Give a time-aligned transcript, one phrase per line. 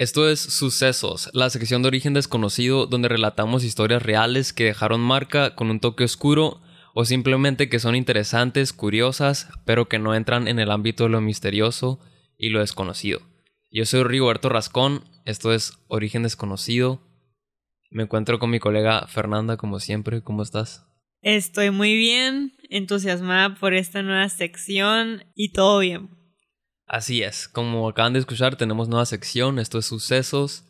[0.00, 5.54] Esto es Sucesos, la sección de origen desconocido donde relatamos historias reales que dejaron marca
[5.54, 6.62] con un toque oscuro
[6.94, 11.20] o simplemente que son interesantes, curiosas, pero que no entran en el ámbito de lo
[11.20, 12.00] misterioso
[12.38, 13.20] y lo desconocido.
[13.70, 17.02] Yo soy Rigoberto Rascón, esto es Origen Desconocido.
[17.90, 20.86] Me encuentro con mi colega Fernanda como siempre, ¿cómo estás?
[21.20, 26.19] Estoy muy bien, entusiasmada por esta nueva sección y todo bien.
[26.90, 30.64] Así es, como acaban de escuchar, tenemos nueva sección, esto es sucesos.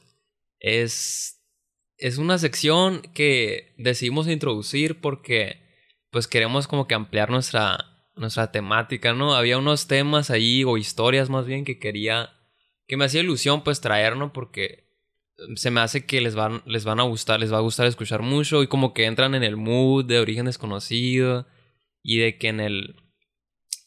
[0.59, 1.43] Es,
[1.97, 5.63] es una sección que decidimos introducir porque
[6.11, 9.35] pues queremos como que ampliar nuestra, nuestra temática, ¿no?
[9.35, 12.29] Había unos temas ahí o historias más bien que quería,
[12.87, 14.31] que me hacía ilusión pues traer, ¿no?
[14.35, 14.91] Porque
[15.55, 18.21] se me hace que les van, les van a gustar, les va a gustar escuchar
[18.21, 21.47] mucho y como que entran en el mood de origen desconocido
[22.03, 22.97] y de que en el,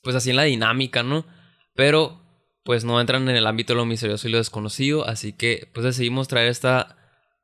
[0.01, 1.27] pues así en la dinámica, ¿no?
[1.75, 2.22] Pero
[2.63, 5.83] pues no entran en el ámbito de lo misterioso y lo desconocido, así que pues
[5.83, 6.97] decidimos traer esta,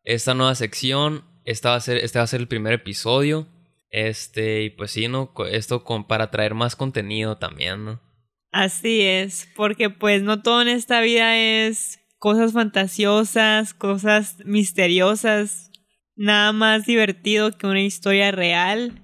[0.04, 3.48] esta nueva sección, esta va a ser, este va a ser el primer episodio,
[3.92, 5.34] este, y pues sí, ¿no?
[5.50, 8.02] Esto con, para traer más contenido también, ¿no?
[8.52, 15.72] Así es, porque pues no todo en esta vida es cosas fantasiosas, cosas misteriosas,
[16.16, 19.04] nada más divertido que una historia real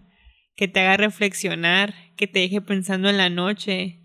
[0.55, 4.02] que te haga reflexionar, que te deje pensando en la noche,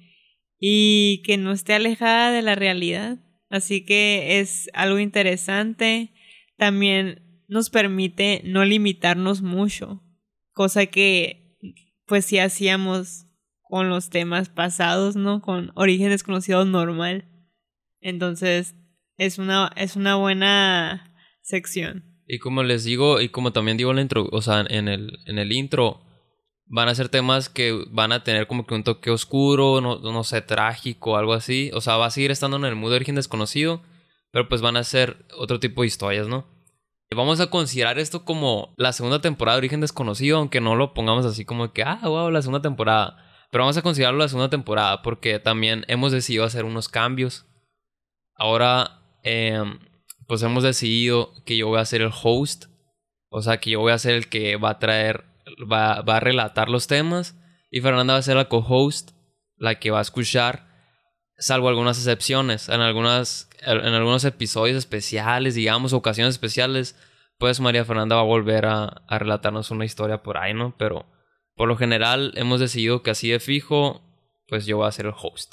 [0.61, 3.19] y que no esté alejada de la realidad.
[3.48, 6.12] Así que es algo interesante.
[6.56, 10.05] También nos permite no limitarnos mucho,
[10.52, 11.56] cosa que
[12.06, 13.27] pues sí hacíamos
[13.62, 15.41] con los temas pasados, ¿no?
[15.41, 17.28] Con origen desconocido normal.
[18.00, 18.74] Entonces,
[19.17, 22.05] es una, es una buena sección.
[22.27, 25.19] Y como les digo, y como también digo en, la intro, o sea, en, el,
[25.27, 26.02] en el intro,
[26.71, 30.25] van a ser temas que van a tener como que un toque oscuro, no, no
[30.25, 31.71] sé, trágico, algo así.
[31.75, 33.83] O sea, va a seguir estando en el mundo de origen desconocido,
[34.31, 36.47] pero pues van a ser otro tipo de historias, ¿no?
[37.13, 41.27] Vamos a considerar esto como la segunda temporada de Origen Desconocido, aunque no lo pongamos
[41.27, 43.17] así como que, ah, wow, la segunda temporada.
[43.51, 47.47] Pero vamos a considerarlo la segunda temporada porque también hemos decidido hacer unos cambios.
[48.36, 49.80] Ahora, em,
[50.29, 52.67] pues hemos decidido que yo voy a ser el host.
[53.29, 55.25] O sea, que yo voy a ser el que va a traer
[55.71, 57.37] va, a relatar los temas
[57.71, 59.11] y Fernanda va a ser la co-host,
[59.57, 60.67] la que va a escuchar,
[61.39, 62.69] salvo algunas excepciones.
[62.69, 66.97] En, algunas, en algunos episodios especiales, digamos, ocasiones especiales,
[67.39, 70.75] pues María Fernanda va a volver a, a relatarnos una historia por ahí, ¿no?
[70.77, 71.07] Pero
[71.55, 74.03] por lo general hemos decidido que así de fijo,
[74.48, 75.53] pues yo voy a ser el host.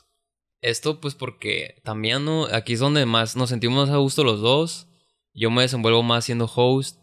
[0.62, 2.45] Esto pues porque también, ¿no?
[2.45, 4.88] Aquí es donde más nos sentimos a gusto los dos.
[5.34, 7.00] Yo me desenvuelvo más siendo host.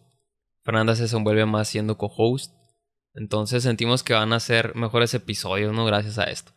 [0.63, 2.54] Fernanda se desenvuelve más siendo co-host.
[3.15, 5.85] Entonces sentimos que van a ser mejores episodios, ¿no?
[5.85, 6.53] Gracias a esto.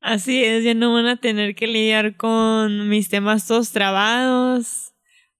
[0.00, 4.94] Así es, ya no van a tener que lidiar con mis temas todos trabados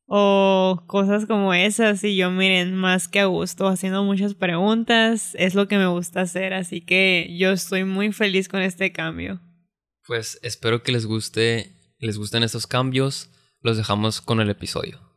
[0.06, 5.54] o cosas como esas y yo miren más que a gusto haciendo muchas preguntas, es
[5.54, 9.40] lo que me gusta hacer, así que yo estoy muy feliz con este cambio.
[10.06, 13.30] Pues espero que les guste, les gusten estos cambios,
[13.62, 15.09] los dejamos con el episodio.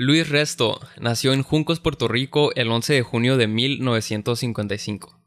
[0.00, 5.20] Luis Resto nació en Juncos, Puerto Rico, el 11 de junio de 1955.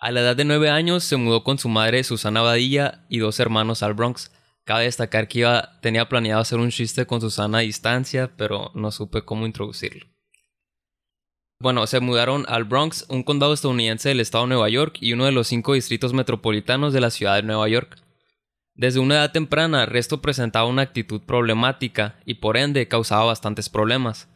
[0.00, 3.38] A la edad de 9 años se mudó con su madre Susana Badilla y dos
[3.38, 4.32] hermanos al Bronx.
[4.64, 8.90] Cabe destacar que iba, tenía planeado hacer un chiste con Susana a distancia, pero no
[8.90, 10.06] supe cómo introducirlo.
[11.60, 15.24] Bueno, se mudaron al Bronx, un condado estadounidense del estado de Nueva York y uno
[15.24, 18.03] de los cinco distritos metropolitanos de la ciudad de Nueva York.
[18.74, 24.28] Desde una edad temprana, Resto presentaba una actitud problemática y por ende causaba bastantes problemas.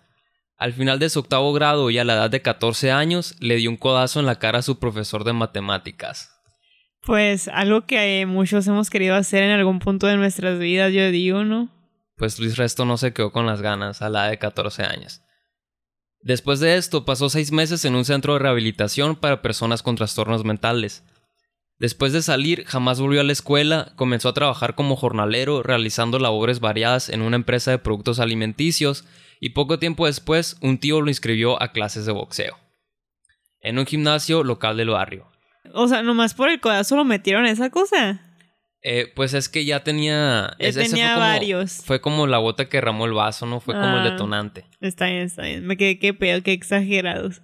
[0.56, 3.70] Al final de su octavo grado y a la edad de 14 años, le dio
[3.70, 6.34] un codazo en la cara a su profesor de matemáticas.
[7.02, 11.44] Pues algo que muchos hemos querido hacer en algún punto de nuestras vidas, yo digo,
[11.44, 11.70] ¿no?
[12.16, 15.22] Pues Luis Resto no se quedó con las ganas a la edad de 14 años.
[16.20, 20.44] Después de esto, pasó seis meses en un centro de rehabilitación para personas con trastornos
[20.44, 21.04] mentales.
[21.78, 26.58] Después de salir, jamás volvió a la escuela, comenzó a trabajar como jornalero, realizando labores
[26.58, 29.04] variadas en una empresa de productos alimenticios,
[29.40, 32.56] y poco tiempo después un tío lo inscribió a clases de boxeo.
[33.60, 35.28] En un gimnasio local del barrio.
[35.72, 38.22] O sea, nomás por el codazo lo metieron esa cosa.
[38.82, 40.56] Eh, pues es que ya tenía.
[40.58, 41.82] Ya tenía varios.
[41.84, 43.60] Fue como la gota que ramó el vaso, ¿no?
[43.60, 44.66] Fue como el ah, detonante.
[44.80, 45.66] Está bien, está bien.
[45.66, 47.42] Me quedé qué pedo, qué exagerados.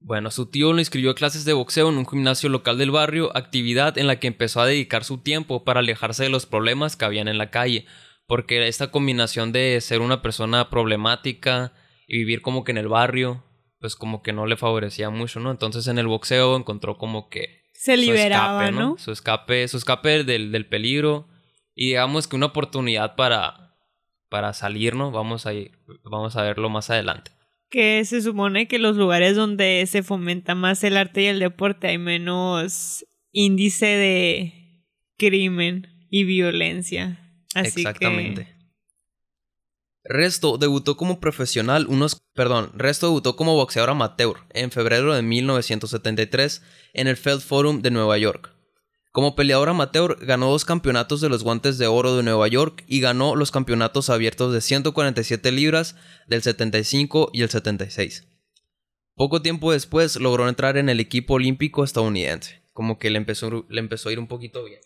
[0.00, 3.36] Bueno, su tío lo inscribió a clases de boxeo en un gimnasio local del barrio,
[3.36, 7.04] actividad en la que empezó a dedicar su tiempo para alejarse de los problemas que
[7.04, 7.86] habían en la calle,
[8.26, 11.72] Porque esta combinación de ser una persona problemática
[12.06, 13.44] y vivir como que en el barrio,
[13.78, 15.50] pues como que no le favorecía mucho, ¿no?
[15.50, 17.60] Entonces en el boxeo encontró como que...
[17.74, 18.96] Se liberaba, ¿no?
[18.98, 21.28] Su escape, su escape del, del peligro
[21.74, 23.74] y digamos que una oportunidad para,
[24.28, 25.10] para salir, ¿no?
[25.10, 25.72] Vamos a, ir,
[26.04, 27.32] vamos a verlo más adelante.
[27.70, 31.86] Que se supone que los lugares donde se fomenta más el arte y el deporte
[31.86, 34.84] hay menos índice de
[35.16, 37.20] crimen y violencia.
[37.54, 38.48] Exactamente.
[40.02, 46.62] Resto debutó como profesional unos, perdón, Resto debutó como boxeador amateur en febrero de 1973
[46.94, 48.59] en el Feld Forum de Nueva York.
[49.12, 53.00] Como peleador amateur, ganó dos campeonatos de los guantes de oro de Nueva York y
[53.00, 55.96] ganó los campeonatos abiertos de 147 libras
[56.28, 58.28] del 75 y el 76.
[59.16, 63.80] Poco tiempo después logró entrar en el equipo olímpico estadounidense, como que le empezó, le
[63.80, 64.80] empezó a ir un poquito bien.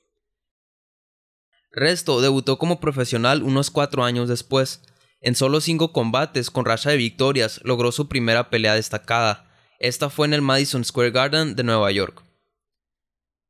[1.70, 4.82] Resto debutó como profesional unos cuatro años después.
[5.20, 9.50] En solo cinco combates con racha de victorias logró su primera pelea destacada.
[9.80, 12.24] Esta fue en el Madison Square Garden de Nueva York.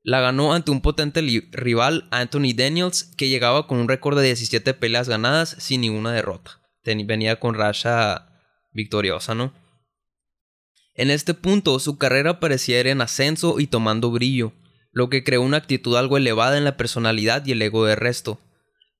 [0.06, 4.74] La ganó ante un potente rival, Anthony Daniels, que llegaba con un récord de 17
[4.74, 6.60] peleas ganadas sin ninguna derrota.
[6.84, 8.28] venía con racha
[8.74, 9.54] victoriosa, ¿no?
[10.94, 14.52] En este punto, su carrera parecía ir en ascenso y tomando brillo,
[14.92, 18.38] lo que creó una actitud algo elevada en la personalidad y el ego de Resto.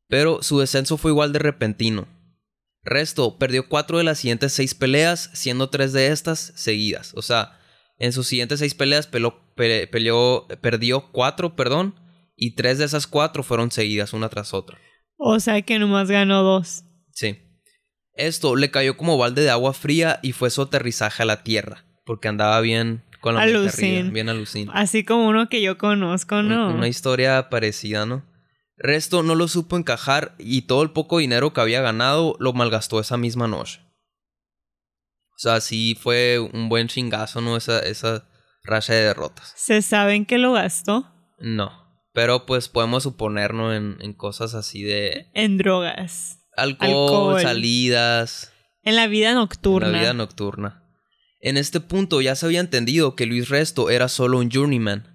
[0.08, 2.08] Pero su descenso fue igual de repentino.
[2.82, 7.12] Resto perdió cuatro de las siguientes seis peleas, siendo tres de estas seguidas.
[7.14, 7.60] O sea,
[7.98, 9.06] en sus siguientes seis peleas
[9.54, 11.94] peleó, perdió cuatro, perdón,
[12.36, 14.78] y tres de esas cuatro fueron seguidas una tras otra.
[15.16, 16.84] O sea que nomás ganó dos.
[17.12, 17.38] Sí.
[18.14, 21.84] Esto le cayó como balde de agua fría y fue su aterrizaje a la tierra,
[22.04, 24.12] porque andaba bien con la alucin.
[24.12, 24.70] bien alucin.
[24.72, 26.74] Así como uno que yo conozco, ¿no?
[26.74, 28.24] Una historia parecida, ¿no?
[28.76, 33.00] Resto no lo supo encajar y todo el poco dinero que había ganado lo malgastó
[33.00, 33.80] esa misma noche.
[35.30, 37.56] O sea, sí fue un buen chingazo, ¿no?
[37.56, 38.28] Esa, esa
[38.64, 39.52] racha de derrotas.
[39.56, 41.12] ¿Se sabe en qué lo gastó?
[41.38, 41.84] No.
[42.12, 45.30] Pero pues podemos suponernos en, en cosas así de.
[45.34, 46.40] En drogas.
[46.56, 48.52] Alcohol, salidas.
[48.82, 49.88] En la vida nocturna.
[49.88, 50.84] En la vida nocturna.
[51.40, 55.14] En este punto ya se había entendido que Luis Resto era solo un journeyman.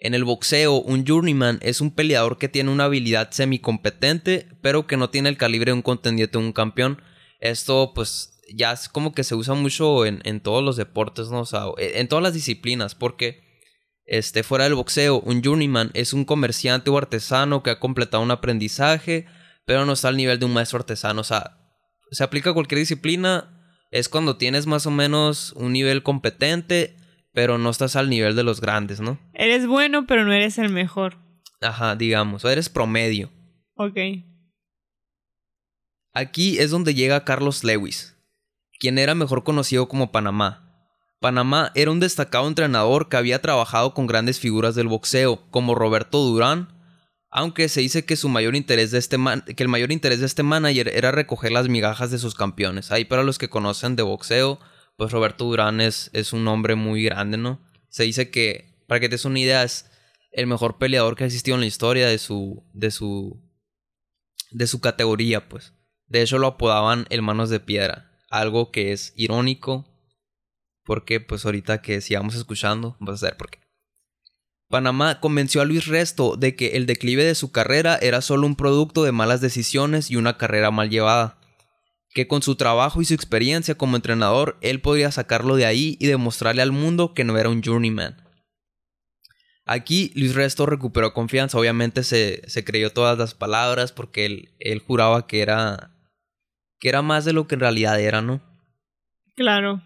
[0.00, 4.96] En el boxeo, un journeyman es un peleador que tiene una habilidad semi-competente, pero que
[4.96, 7.02] no tiene el calibre de un contendiente o un campeón.
[7.40, 11.40] Esto, pues, ya es como que se usa mucho en, en todos los deportes, ¿no?
[11.40, 13.48] O sea, e, en todas las disciplinas, porque
[14.08, 18.30] este, fuera del boxeo, un journeyman es un comerciante o artesano que ha completado un
[18.30, 19.26] aprendizaje,
[19.66, 21.20] pero no está al nivel de un maestro artesano.
[21.20, 21.58] O sea,
[22.10, 23.54] se aplica a cualquier disciplina.
[23.90, 26.96] Es cuando tienes más o menos un nivel competente,
[27.32, 29.18] pero no estás al nivel de los grandes, ¿no?
[29.34, 31.18] Eres bueno, pero no eres el mejor.
[31.60, 33.30] Ajá, digamos, o eres promedio.
[33.74, 33.98] Ok.
[36.14, 38.16] Aquí es donde llega Carlos Lewis,
[38.78, 40.64] quien era mejor conocido como Panamá.
[41.20, 46.18] Panamá era un destacado entrenador que había trabajado con grandes figuras del boxeo, como Roberto
[46.18, 46.68] Durán,
[47.30, 49.18] aunque se dice que, su mayor interés de este
[49.54, 52.92] que el mayor interés de este manager era recoger las migajas de sus campeones.
[52.92, 54.60] Ahí para los que conocen de boxeo,
[54.96, 57.60] pues Roberto Durán es, es un hombre muy grande, ¿no?
[57.90, 59.90] Se dice que, para que te des una idea, es
[60.30, 63.42] el mejor peleador que ha existido en la historia de su, de su,
[64.52, 65.74] de su categoría, pues.
[66.06, 69.86] De hecho lo apodaban el manos de piedra algo que es irónico,
[70.84, 73.58] porque pues ahorita que sigamos escuchando, vas a ver por qué.
[74.68, 78.54] Panamá convenció a Luis Resto de que el declive de su carrera era solo un
[78.54, 81.38] producto de malas decisiones y una carrera mal llevada,
[82.10, 86.06] que con su trabajo y su experiencia como entrenador él podría sacarlo de ahí y
[86.06, 88.22] demostrarle al mundo que no era un journeyman.
[89.64, 94.80] Aquí Luis Resto recuperó confianza, obviamente se, se creyó todas las palabras porque él, él
[94.80, 95.97] juraba que era
[96.78, 98.40] que era más de lo que en realidad era, ¿no?
[99.36, 99.82] Claro.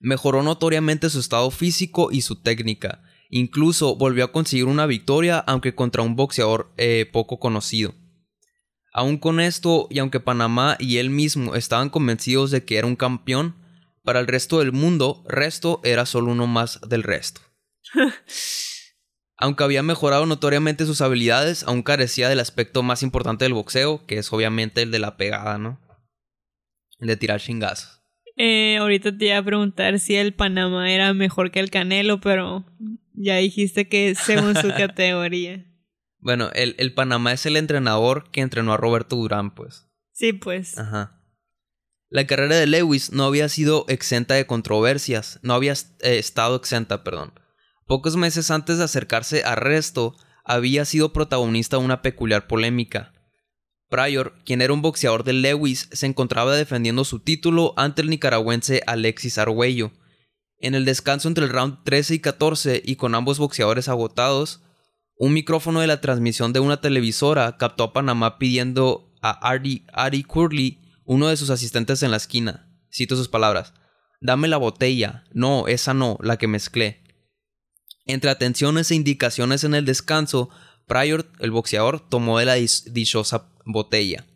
[0.00, 3.02] Mejoró notoriamente su estado físico y su técnica.
[3.28, 7.94] Incluso volvió a conseguir una victoria, aunque contra un boxeador eh, poco conocido.
[8.92, 12.96] Aún con esto, y aunque Panamá y él mismo estaban convencidos de que era un
[12.96, 13.54] campeón,
[14.02, 17.40] para el resto del mundo, Resto era solo uno más del resto.
[19.40, 24.18] aunque había mejorado notoriamente sus habilidades, aún carecía del aspecto más importante del boxeo, que
[24.18, 25.80] es obviamente el de la pegada, ¿no?
[27.00, 28.02] De tirar chingazos.
[28.36, 32.64] Eh, ahorita te iba a preguntar si el Panamá era mejor que el Canelo, pero
[33.12, 35.66] ya dijiste que según su categoría.
[36.18, 39.88] Bueno, el, el Panamá es el entrenador que entrenó a Roberto Durán, pues.
[40.12, 40.78] Sí, pues.
[40.78, 41.20] Ajá.
[42.10, 47.04] La carrera de Lewis no había sido exenta de controversias, no había eh, estado exenta,
[47.04, 47.32] perdón.
[47.86, 53.12] Pocos meses antes de acercarse a Resto, había sido protagonista de una peculiar polémica.
[53.90, 58.82] Pryor, quien era un boxeador de Lewis, se encontraba defendiendo su título ante el nicaragüense
[58.86, 59.90] Alexis Arguello.
[60.58, 64.62] En el descanso entre el round 13 y 14 y con ambos boxeadores agotados,
[65.16, 70.22] un micrófono de la transmisión de una televisora captó a Panamá pidiendo a Ari, Ari
[70.22, 72.70] Curley, uno de sus asistentes en la esquina.
[72.92, 73.74] Cito sus palabras.
[74.20, 75.24] Dame la botella.
[75.32, 77.02] No, esa no, la que mezclé.
[78.06, 80.50] Entre atenciones e indicaciones en el descanso,
[80.90, 84.26] Pryor, el boxeador, tomó de la dichosa botella.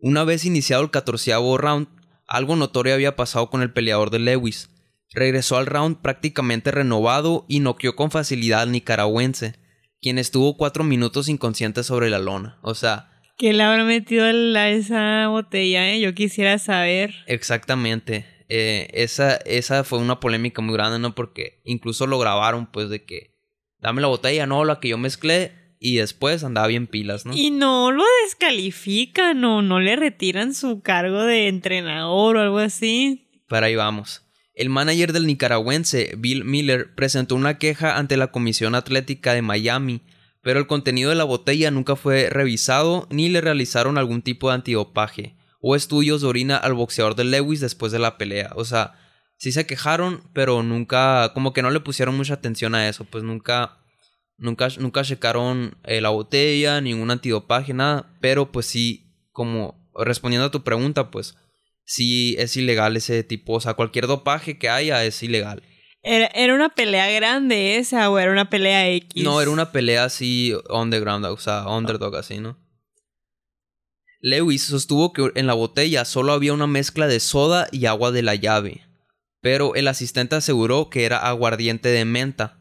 [0.00, 1.86] Una vez iniciado el catorceavo round,
[2.26, 4.68] algo notorio había pasado con el peleador de Lewis.
[5.12, 9.60] Regresó al round prácticamente renovado y noqueó con facilidad al nicaragüense,
[10.00, 12.58] quien estuvo cuatro minutos inconsciente sobre la lona.
[12.62, 13.22] O sea...
[13.38, 15.88] ¿Qué le habrá metido a esa botella?
[15.92, 16.00] Eh?
[16.00, 17.14] Yo quisiera saber.
[17.26, 18.26] Exactamente.
[18.48, 21.14] Eh, esa, esa fue una polémica muy grande, ¿no?
[21.14, 23.36] Porque incluso lo grabaron, pues, de que
[23.78, 27.34] dame la botella, no, la que yo mezclé, y después andaba bien pilas, ¿no?
[27.34, 33.26] Y no lo descalifican o no le retiran su cargo de entrenador o algo así.
[33.48, 34.22] Para ahí vamos.
[34.54, 40.02] El manager del nicaragüense, Bill Miller, presentó una queja ante la Comisión Atlética de Miami,
[40.42, 44.56] pero el contenido de la botella nunca fue revisado ni le realizaron algún tipo de
[44.56, 48.50] antidopaje o estudios de orina al boxeador de Lewis después de la pelea.
[48.54, 48.94] O sea,
[49.38, 53.24] sí se quejaron, pero nunca, como que no le pusieron mucha atención a eso, pues
[53.24, 53.79] nunca
[54.40, 58.10] Nunca, nunca checaron eh, la botella, ningún antidopaje, nada.
[58.20, 61.36] Pero pues sí, como respondiendo a tu pregunta, pues
[61.84, 63.52] sí es ilegal ese tipo.
[63.52, 65.62] O sea, cualquier dopaje que haya es ilegal.
[66.02, 69.22] ¿Era, una pelea grande esa o era una pelea X?
[69.22, 72.58] No, era una pelea así underground, o sea, underdog así, ¿no?
[74.22, 78.22] Lewis sostuvo que en la botella solo había una mezcla de soda y agua de
[78.22, 78.86] la llave,
[79.42, 82.59] pero el asistente aseguró que era aguardiente de menta.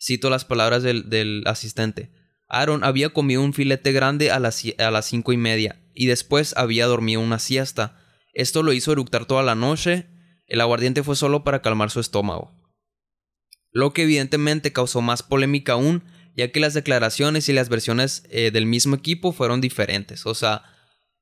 [0.00, 2.12] Cito las palabras del, asistente.
[2.48, 6.86] Aaron había comido un filete grande a las, a cinco y media y después había
[6.86, 7.98] dormido una siesta.
[8.34, 10.06] Esto lo hizo eructar toda la noche.
[10.46, 12.52] El aguardiente fue solo para calmar su estómago.
[13.72, 16.04] Lo que evidentemente causó más polémica aún,
[16.36, 20.26] ya que las declaraciones y las versiones eh, del mismo equipo fueron diferentes.
[20.26, 20.62] O sea,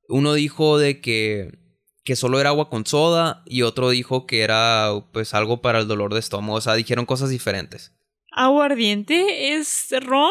[0.09, 1.59] uno dijo de que,
[2.05, 5.89] que solo era agua con soda y otro dijo que era pues algo para el
[5.89, 6.57] dolor de estómago.
[6.57, 7.94] O sea, dijeron cosas diferentes.
[8.35, 10.31] ¿Aguardiente es ron?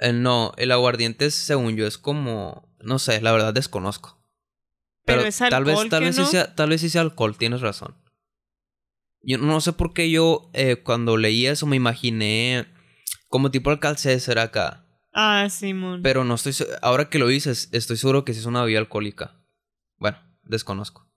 [0.00, 2.74] Eh, no, el aguardiente, según yo, es como.
[2.80, 4.18] No sé, la verdad desconozco.
[5.04, 7.60] Pero, es alcohol, tal vez, tal vez, sí sea, tal vez sí sea alcohol, tienes
[7.60, 7.96] razón.
[9.22, 12.66] Yo no sé por qué yo eh, cuando leí eso me imaginé
[13.28, 14.86] como tipo será acá.
[15.12, 16.02] Ah, Simón.
[16.02, 19.40] Pero no estoy ahora que lo dices, estoy seguro que sí es una bebida alcohólica.
[19.96, 21.07] Bueno, desconozco.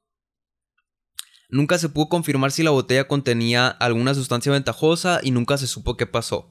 [1.51, 5.97] Nunca se pudo confirmar si la botella contenía alguna sustancia ventajosa y nunca se supo
[5.97, 6.49] qué pasó.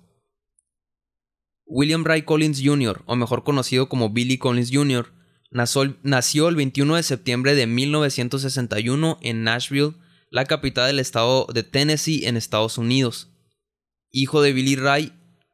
[1.64, 5.11] William Ray Collins Jr., o mejor conocido como Billy Collins Jr.,
[5.50, 9.95] nació el 21 de septiembre de 1961 en Nashville,
[10.30, 13.30] la capital del estado de Tennessee en Estados Unidos.
[14.11, 15.12] Hijo de Billy Ray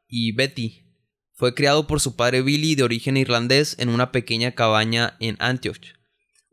[0.09, 0.83] y Betty,
[1.31, 5.96] fue criado por su padre Billy de origen irlandés en una pequeña cabaña en Antioch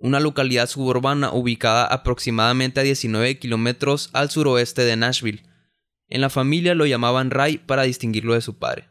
[0.04, 5.44] una localidad suburbana ubicada aproximadamente a 19 kilómetros al suroeste de Nashville.
[6.10, 8.90] En la familia lo llamaban Ray para distinguirlo de su padre.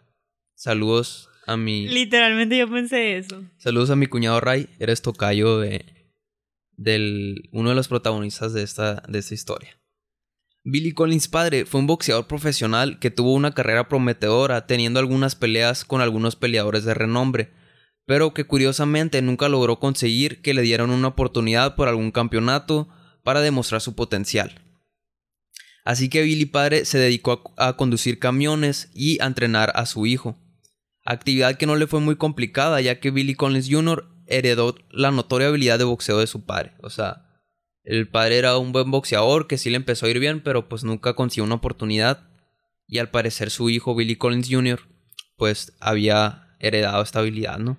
[0.56, 1.88] Saludos a mi...
[1.88, 3.44] Literalmente yo pensé eso.
[3.58, 5.86] Saludos a mi cuñado Ray, eres tocayo de...
[6.78, 7.48] del...
[7.52, 9.80] uno de los protagonistas de esta, de esta historia.
[10.64, 15.86] Billy Collins padre fue un boxeador profesional que tuvo una carrera prometedora, teniendo algunas peleas
[15.86, 17.52] con algunos peleadores de renombre
[18.06, 22.90] pero que curiosamente nunca logró conseguir que le dieran una oportunidad por algún campeonato
[23.24, 24.62] para demostrar su potencial.
[25.86, 30.38] Así que Billy padre se dedicó a, conducir camiones y a entrenar a su hijo,
[31.06, 34.08] actividad que no le fue muy complicada ya que Billy Collins Jr.
[34.28, 37.24] heredó la notoria habilidad de boxeo de su padre, o sea,
[37.84, 40.86] el padre era un buen boxeador que sí le empezó a ir bien, pero pues
[40.86, 42.30] nunca consiguió una oportunidad.
[42.88, 44.80] Y al parecer su hijo Billy Collins Jr.
[45.36, 47.78] pues había heredado esta habilidad, ¿no?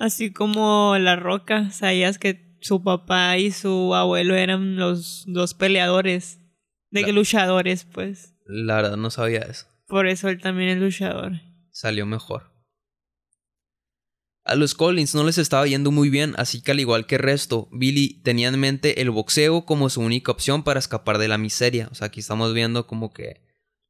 [0.00, 6.40] Así como La Roca, sabías que su papá y su abuelo eran los dos peleadores,
[6.90, 8.34] de luchadores, pues.
[8.46, 9.66] La verdad no sabía eso.
[9.86, 11.32] Por eso él también es luchador.
[11.70, 12.50] Salió mejor.
[14.42, 17.22] A los Collins no les estaba yendo muy bien, así que al igual que el
[17.22, 21.36] resto, Billy tenía en mente el boxeo como su única opción para escapar de la
[21.36, 21.88] miseria.
[21.92, 23.42] O sea, aquí estamos viendo como que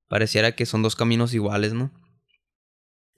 [0.08, 1.92] pareciera que son dos caminos iguales, ¿no?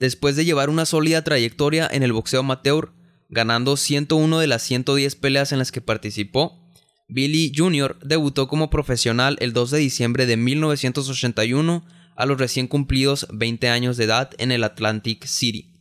[0.03, 2.91] Después de llevar una sólida trayectoria en el boxeo amateur,
[3.29, 6.69] ganando 101 de las 110 peleas en las que participó,
[7.07, 7.97] Billy Jr.
[8.03, 13.97] debutó como profesional el 2 de diciembre de 1981 a los recién cumplidos 20 años
[13.97, 15.73] de edad en el Atlantic City,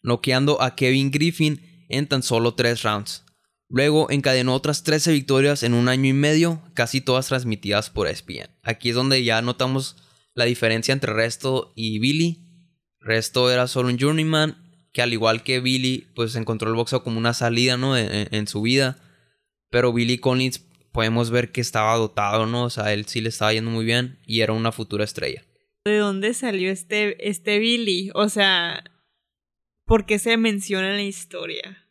[0.00, 3.24] noqueando a Kevin Griffin en tan solo tres rounds.
[3.68, 8.48] Luego encadenó otras 13 victorias en un año y medio, casi todas transmitidas por ESPN.
[8.62, 9.96] Aquí es donde ya notamos
[10.34, 12.47] la diferencia entre Resto y Billy.
[13.00, 14.56] Resto era solo un journeyman,
[14.92, 17.96] que al igual que Billy, pues encontró el boxeo como una salida, ¿no?
[17.96, 18.98] En, su vida.
[19.70, 20.60] Pero Billy Collins
[20.92, 22.64] podemos ver que estaba dotado, ¿no?
[22.64, 25.44] O sea, él sí le estaba yendo muy bien y era una futura estrella.
[25.84, 28.10] ¿De dónde salió este, este Billy?
[28.14, 28.82] O sea,
[29.84, 31.88] ¿por qué se menciona en la historia?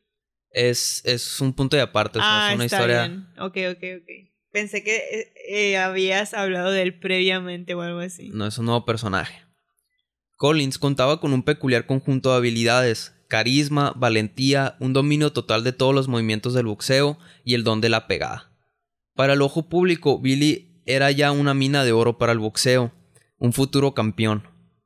[0.58, 3.08] es, es un punto de aparte, ah, es una está historia.
[3.08, 3.28] Bien.
[3.38, 4.10] Ok, ok, ok.
[4.52, 8.30] Pensé que eh, eh, habías hablado de él previamente o algo así.
[8.34, 9.44] No, es un nuevo personaje.
[10.38, 15.94] Collins contaba con un peculiar conjunto de habilidades, carisma, valentía, un dominio total de todos
[15.94, 18.52] los movimientos del boxeo y el don de la pegada.
[19.14, 22.94] Para el ojo público, Billy era ya una mina de oro para el boxeo,
[23.38, 24.44] un futuro campeón.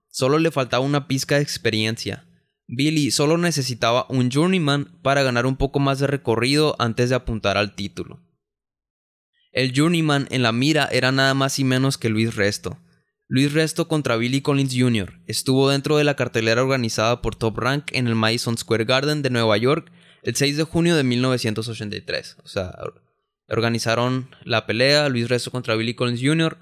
[0.10, 2.26] Solo le faltaba una pizca de experiencia,
[2.74, 7.58] Billy solo necesitaba un journeyman para ganar un poco más de recorrido antes de apuntar
[7.58, 8.22] al título.
[9.52, 12.78] El journeyman en la mira era nada más y menos que Luis Resto.
[13.32, 15.22] Luis Resto contra Billy Collins Jr.
[15.26, 19.30] estuvo dentro de la cartelera organizada por Top Rank en el Madison Square Garden de
[19.30, 19.90] Nueva York
[20.22, 22.40] el 6 de junio de 1983.
[22.44, 22.78] O sea,
[23.48, 26.58] organizaron la pelea Luis Resto contra Billy Collins Jr.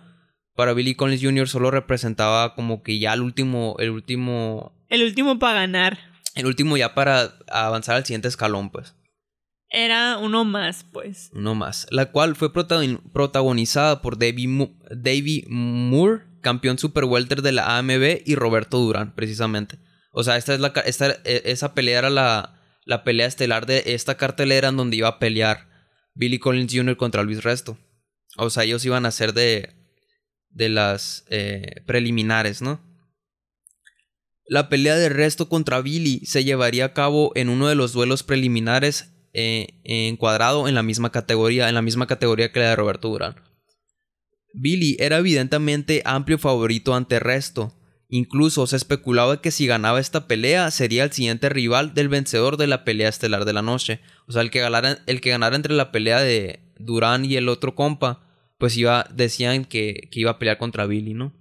[0.53, 1.47] Para Billy Collins Jr.
[1.47, 5.97] solo representaba como que ya el último, el último el último para ganar.
[6.35, 8.93] El último ya para avanzar al siguiente escalón, pues.
[9.71, 11.31] Era uno más, pues.
[11.33, 11.87] Uno más.
[11.89, 18.77] La cual fue protagonizada por Davey, Moore, campeón super welter de la AMB, y Roberto
[18.77, 19.79] Durán, precisamente.
[20.11, 23.83] O sea, esta es la, esta, e, esa pelea era la, la pelea estelar de
[23.87, 25.69] esta cartelera en donde iba a pelear
[26.15, 26.97] Billy Collins Jr.
[26.97, 27.77] contra Luis Resto.
[28.37, 29.75] O sea, ellos iban a ser de,
[30.49, 32.81] de las eh, preliminares, ¿no?
[34.45, 38.23] La pelea de resto contra Billy se llevaría a cabo en uno de los duelos
[38.23, 43.09] preliminares eh, encuadrado en la misma categoría, en la misma categoría que la de Roberto
[43.09, 43.35] Durán.
[44.53, 47.75] Billy era evidentemente amplio favorito ante Resto.
[48.11, 52.65] Incluso se especulaba que si ganaba esta pelea sería el siguiente rival del vencedor de
[52.65, 54.01] la pelea estelar de la noche.
[54.27, 57.47] O sea, el que ganara, el que ganara entre la pelea de Durán y el
[57.49, 58.25] otro compa,
[58.57, 61.33] pues iba, decían que, que iba a pelear contra Billy, ¿no?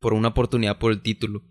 [0.00, 1.42] Por una oportunidad por el título.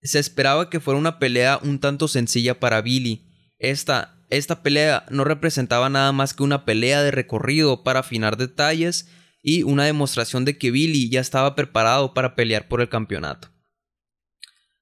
[0.00, 3.26] Se esperaba que fuera una pelea un tanto sencilla para Billy.
[3.58, 9.08] Esta, esta pelea no representaba nada más que una pelea de recorrido para afinar detalles
[9.42, 13.48] y una demostración de que Billy ya estaba preparado para pelear por el campeonato.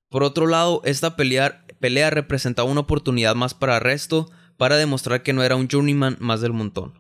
[0.09, 5.33] Por otro lado, esta pelea, pelea representaba una oportunidad más para Resto para demostrar que
[5.33, 6.95] no era un journeyman más del montón.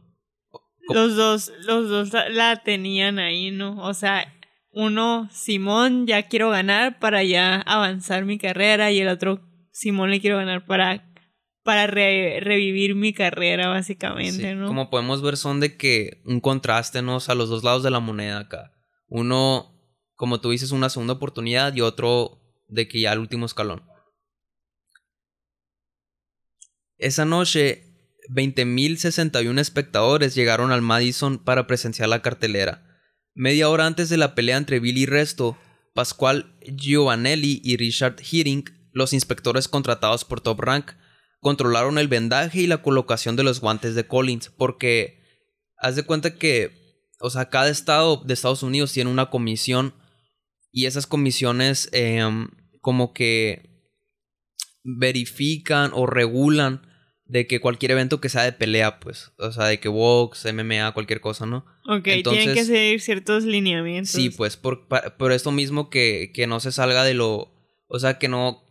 [0.88, 3.82] Los dos, los dos la tenían ahí, ¿no?
[3.82, 4.26] O sea,
[4.70, 10.20] uno, Simón, ya quiero ganar para ya avanzar mi carrera y el otro, Simón, le
[10.20, 11.13] quiero ganar para,
[11.64, 14.68] para revivir mi carrera, básicamente, ¿no?
[14.68, 17.18] Como podemos ver, son de que un contraste, ¿no?
[17.26, 18.72] a los dos lados de la moneda acá.
[19.08, 19.74] Uno,
[20.14, 23.82] como tú dices, una segunda oportunidad y otro de que ya el último escalón.
[26.98, 27.82] Esa noche,
[28.28, 33.00] 20.061 espectadores llegaron al Madison para presenciar la cartelera.
[33.32, 35.56] Media hora antes de la pelea entre Billy Resto,
[35.94, 40.92] Pascual Giovanelli y Richard Hearing, los inspectores contratados por Top Rank,
[41.44, 45.20] controlaron el vendaje y la colocación de los guantes de Collins, porque
[45.76, 46.70] haz de cuenta que,
[47.20, 49.92] o sea, cada estado de Estados Unidos tiene una comisión
[50.72, 52.48] y esas comisiones em,
[52.80, 53.92] como que
[54.84, 56.80] verifican o regulan
[57.26, 60.92] de que cualquier evento que sea de pelea, pues, o sea, de que box, MMA,
[60.92, 61.66] cualquier cosa, ¿no?
[61.86, 64.12] Ok, tienen que seguir ciertos lineamientos.
[64.12, 67.52] Sí, pues, por, por esto mismo que, que no se salga de lo,
[67.86, 68.64] o sea, que no,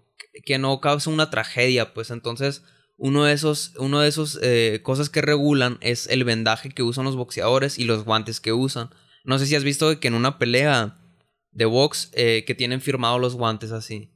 [0.45, 2.63] que no cause una tragedia, pues, entonces,
[2.97, 7.05] uno de esos, uno de esos eh, cosas que regulan es el vendaje que usan
[7.05, 8.89] los boxeadores y los guantes que usan.
[9.23, 10.99] No sé si has visto que en una pelea
[11.51, 14.09] de box eh, que tienen firmados los guantes así.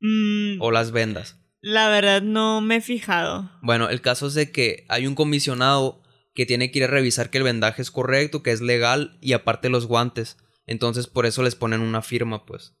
[0.00, 0.60] Mm.
[0.60, 1.36] O las vendas.
[1.60, 3.50] La verdad no me he fijado.
[3.62, 6.02] Bueno, el caso es de que hay un comisionado
[6.34, 9.32] que tiene que ir a revisar que el vendaje es correcto, que es legal y
[9.32, 10.36] aparte los guantes.
[10.66, 12.74] Entonces por eso les ponen una firma, pues.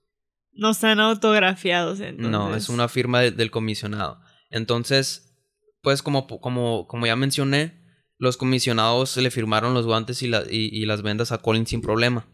[0.56, 2.30] No están autografiados, entonces.
[2.30, 4.20] No, es una firma del comisionado.
[4.50, 5.36] Entonces,
[5.82, 7.82] pues como, como, como ya mencioné,
[8.18, 12.26] los comisionados le firmaron los guantes y, y las vendas a Colin sin problema.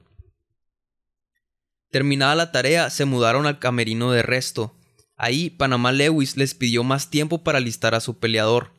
[1.91, 4.77] Terminada la tarea, se mudaron al camerino de resto,
[5.23, 8.73] Ahí Panamá Lewis les pidió más tiempo para listar a su peleador.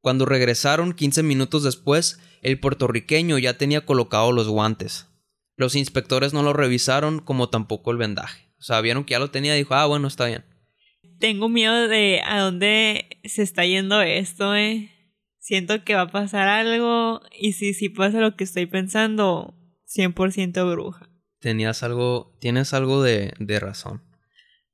[0.00, 5.08] Cuando regresaron 15 minutos después, el puertorriqueño ya tenía colocado los guantes.
[5.56, 8.49] Los inspectores no lo revisaron como tampoco el vendaje.
[8.60, 10.44] O sea, vieron que ya lo tenía y dijo, ah, bueno, está bien.
[11.18, 14.90] tengo miedo de a dónde se está yendo esto, eh.
[15.38, 19.54] Siento que va a pasar algo y si si pasa lo que estoy pensando,
[19.88, 21.08] 100% bruja.
[21.40, 24.02] Tenías algo, tienes algo de, de razón.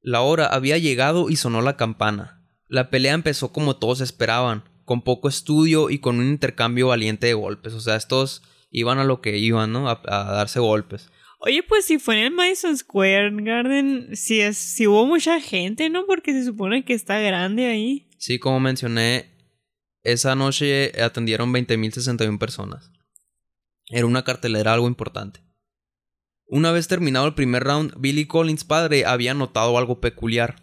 [0.03, 2.45] La hora había llegado y sonó la campana.
[2.69, 7.35] La pelea empezó como todos esperaban, con poco estudio y con un intercambio valiente de
[7.35, 7.73] golpes.
[7.73, 9.89] O sea, estos iban a lo que iban, ¿no?
[9.89, 11.11] A, a darse golpes.
[11.47, 15.89] Oye, pues si fue en el Madison Square Garden, si es, si hubo mucha gente,
[15.91, 16.05] ¿no?
[16.05, 18.09] Porque se supone que está grande ahí.
[18.19, 19.31] Sí, como mencioné,
[20.03, 22.91] esa noche atendieron 20.061 personas.
[23.89, 25.39] Era una cartelera algo importante.
[26.49, 30.57] Una vez terminado el primer round, Billy Collins padre había notado algo peculiar.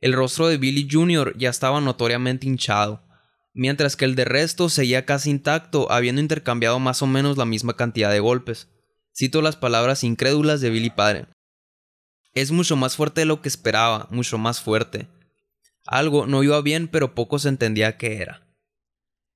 [0.00, 1.36] El rostro de Billy Jr.
[1.36, 3.06] ya estaba notoriamente hinchado,
[3.52, 7.76] mientras que el de resto seguía casi intacto, habiendo intercambiado más o menos la misma
[7.76, 8.71] cantidad de golpes.
[9.14, 11.26] Cito las palabras incrédulas de Billy padre.
[12.34, 15.08] Es mucho más fuerte de lo que esperaba, mucho más fuerte.
[15.86, 18.42] Algo no iba bien, pero poco se entendía qué era.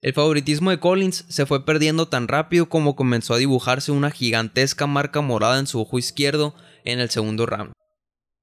[0.00, 4.86] El favoritismo de Collins se fue perdiendo tan rápido como comenzó a dibujarse una gigantesca
[4.86, 7.72] marca morada en su ojo izquierdo en el segundo round.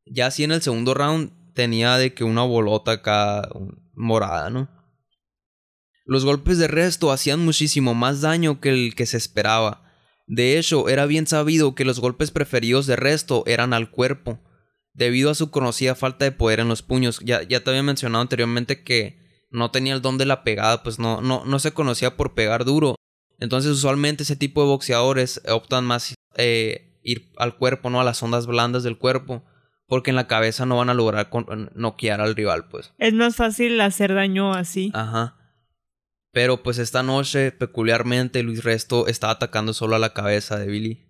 [0.06, 3.48] Ya así en el segundo round tenía de que una bolota acá
[3.94, 4.70] morada, ¿no?
[6.06, 9.83] Los golpes de resto hacían muchísimo más daño que el que se esperaba.
[10.34, 14.40] De hecho, era bien sabido que los golpes preferidos de resto eran al cuerpo,
[14.92, 17.20] debido a su conocida falta de poder en los puños.
[17.24, 19.20] Ya, ya te había mencionado anteriormente que
[19.52, 22.66] no tenía el don de la pegada, pues no, no, no se conocía por pegar
[22.66, 22.96] duro.
[23.38, 28.24] Entonces, usualmente ese tipo de boxeadores optan más eh, ir al cuerpo, no a las
[28.24, 29.44] ondas blandas del cuerpo,
[29.86, 31.30] porque en la cabeza no van a lograr
[31.76, 32.92] noquear al rival, pues.
[32.98, 34.90] Es más fácil hacer daño así.
[34.96, 35.38] Ajá.
[36.34, 41.08] Pero pues esta noche, peculiarmente, Luis Resto estaba atacando solo a la cabeza de Billy.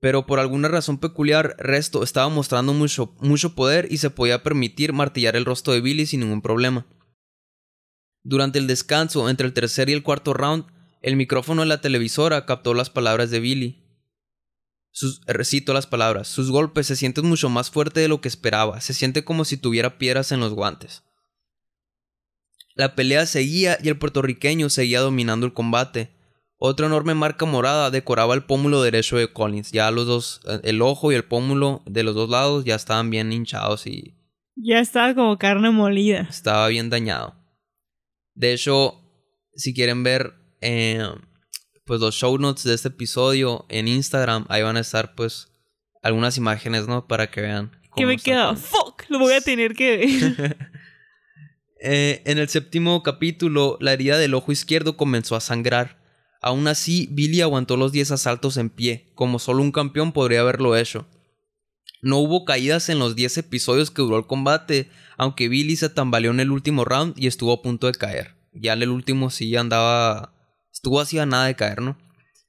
[0.00, 4.94] Pero por alguna razón peculiar, Resto estaba mostrando mucho, mucho poder y se podía permitir
[4.94, 6.86] martillar el rostro de Billy sin ningún problema.
[8.22, 10.64] Durante el descanso entre el tercer y el cuarto round,
[11.02, 13.84] el micrófono de la televisora captó las palabras de Billy.
[14.90, 16.28] Sus, recito las palabras.
[16.28, 18.80] Sus golpes se sienten mucho más fuerte de lo que esperaba.
[18.80, 21.04] Se siente como si tuviera piedras en los guantes.
[22.80, 26.16] La pelea seguía y el puertorriqueño seguía dominando el combate.
[26.56, 29.70] Otra enorme marca morada decoraba el pómulo derecho de Collins.
[29.70, 33.34] Ya los dos, el ojo y el pómulo de los dos lados ya estaban bien
[33.34, 34.16] hinchados y...
[34.56, 36.26] Ya estaba como carne molida.
[36.30, 37.34] Estaba bien dañado.
[38.34, 38.94] De hecho,
[39.54, 41.06] si quieren ver eh,
[41.84, 45.52] pues los show notes de este episodio en Instagram, ahí van a estar pues
[46.02, 47.06] algunas imágenes, ¿no?
[47.06, 47.72] Para que vean.
[47.94, 50.56] Que me queda, fuck, lo voy a tener que ver.
[51.82, 55.98] Eh, en el séptimo capítulo, la herida del ojo izquierdo comenzó a sangrar.
[56.42, 60.76] Aún así, Billy aguantó los 10 asaltos en pie, como solo un campeón podría haberlo
[60.76, 61.06] hecho.
[62.02, 66.30] No hubo caídas en los 10 episodios que duró el combate, aunque Billy se tambaleó
[66.30, 68.34] en el último round y estuvo a punto de caer.
[68.52, 70.34] Ya en el último sí andaba...
[70.72, 71.98] Estuvo así a nada de caer, ¿no?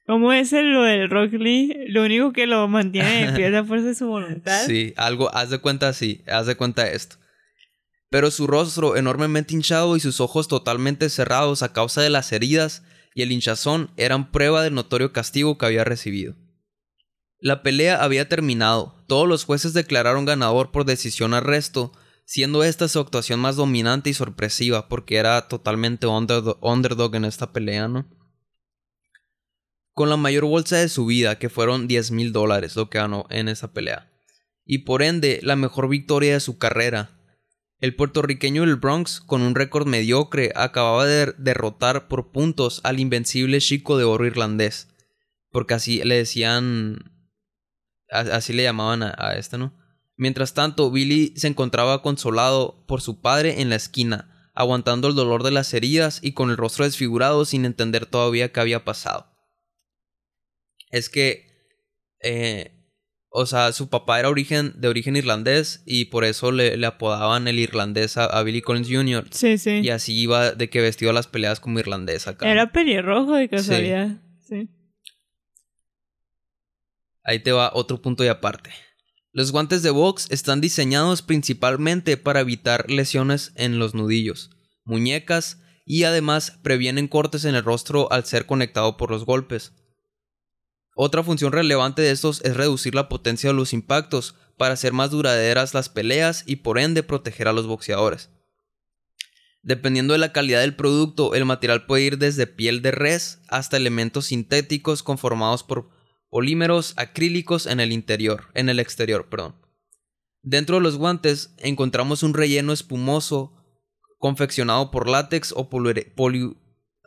[0.06, 1.86] ¿Cómo es lo del Rock Lee?
[1.88, 4.66] Lo único que lo mantiene de pie es la fuerza de su voluntad.
[4.66, 7.16] Sí, algo, haz de cuenta así, haz de cuenta esto
[8.12, 12.82] pero su rostro enormemente hinchado y sus ojos totalmente cerrados a causa de las heridas
[13.14, 16.36] y el hinchazón eran prueba del notorio castigo que había recibido.
[17.38, 21.92] La pelea había terminado, todos los jueces declararon ganador por decisión arresto,
[22.26, 27.88] siendo esta su actuación más dominante y sorpresiva, porque era totalmente underdog en esta pelea,
[27.88, 28.10] ¿no?
[29.94, 33.24] Con la mayor bolsa de su vida, que fueron 10 mil dólares, lo que ganó
[33.30, 34.12] en esa pelea.
[34.66, 37.21] Y por ende, la mejor victoria de su carrera,
[37.82, 43.58] el puertorriqueño del Bronx, con un récord mediocre, acababa de derrotar por puntos al invencible
[43.60, 44.86] chico de oro irlandés.
[45.50, 47.12] Porque así le decían.
[48.08, 49.76] Así le llamaban a, este, ¿no?
[50.16, 55.42] Mientras tanto, Billy se encontraba consolado por su padre en la esquina, aguantando el dolor
[55.42, 59.26] de las heridas y con el rostro desfigurado sin entender todavía qué había pasado.
[60.92, 61.50] Es que.
[62.20, 62.81] Eh,
[63.34, 67.58] o sea, su papá era origen, de origen irlandés y por eso le, apodaban el
[67.58, 69.26] irlandés a, Billy Collins Jr.
[69.30, 69.80] Sí, sí.
[69.82, 72.50] Y así iba de que vestió las peleas como irlandés acá.
[72.50, 74.20] Era pelirrojo de casualidad.
[74.46, 74.68] Sí.
[77.24, 78.70] Ahí te va otro punto de aparte.
[79.32, 84.50] Los guantes de box están diseñados principalmente para evitar lesiones en los nudillos,
[84.84, 89.72] muñecas y además previenen cortes en el rostro al ser conectado por los golpes.
[90.94, 95.10] Otra función relevante de estos es reducir la potencia de los impactos para hacer más
[95.10, 98.30] duraderas las peleas y por ende proteger a los boxeadores.
[99.62, 103.76] Dependiendo de la calidad del producto, el material puede ir desde piel de res hasta
[103.76, 105.88] elementos sintéticos conformados por
[106.28, 109.54] polímeros acrílicos en el interior, en el exterior, perdón.
[110.42, 113.54] Dentro de los guantes encontramos un relleno espumoso
[114.18, 116.56] confeccionado por látex o poliure- poli-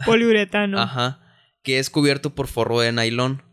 [0.06, 0.80] Poliuretano.
[0.82, 1.22] Ajá,
[1.62, 3.44] que es cubierto por forro de nylon.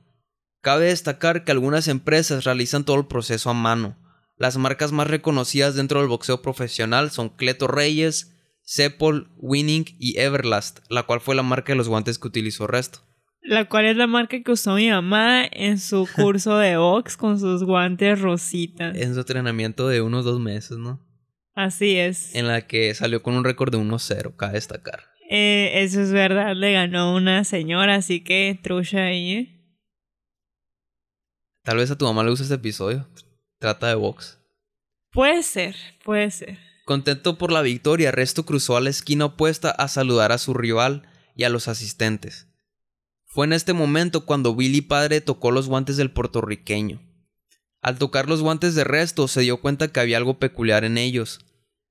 [0.63, 3.99] Cabe destacar que algunas empresas realizan todo el proceso a mano.
[4.39, 10.79] Las marcas más reconocidas dentro del boxeo profesional son Cleto Reyes, Sepol, Winning y Everlast,
[10.89, 13.01] la cual fue la marca de los guantes que utilizó Resto.
[13.43, 17.41] La cual es la marca que usó mi mamá en su curso de box con
[17.41, 18.97] sus guantes rositas.
[18.97, 21.05] En su entrenamiento de unos dos meses, ¿no?
[21.57, 22.37] Así es.
[22.37, 25.01] En la que salió con un récord de 1-0, cabe destacar.
[25.29, 29.52] Eh, eso es verdad, le ganó una señora, así que trucha ahí, ¿eh?
[31.63, 33.07] Tal vez a tu mamá le guste este episodio.
[33.59, 34.39] Trata de box.
[35.13, 36.59] Puede ser, puede ser.
[36.85, 41.09] Contento por la victoria, Resto cruzó a la esquina opuesta a saludar a su rival
[41.37, 42.49] y a los asistentes.
[43.27, 47.01] Fue en este momento cuando Billy padre tocó los guantes del puertorriqueño.
[47.81, 51.41] Al tocar los guantes de Resto se dio cuenta que había algo peculiar en ellos.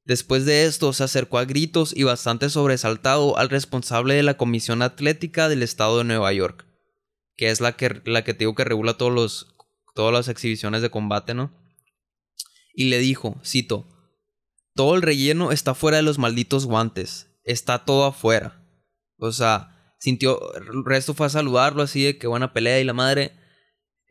[0.04, 4.82] Después de esto se acercó a gritos y bastante sobresaltado al responsable de la Comisión
[4.82, 6.66] Atlética del Estado de Nueva York,
[7.38, 9.56] que es la que, la que te digo que regula todos los,
[9.94, 11.54] todas las exhibiciones de combate, ¿no?
[12.74, 13.88] Y le dijo, cito,
[14.76, 17.28] todo el relleno está fuera de los malditos guantes.
[17.44, 18.64] Está todo afuera.
[19.18, 20.54] O sea, sintió.
[20.56, 23.34] El resto fue a saludarlo así de que buena pelea y la madre.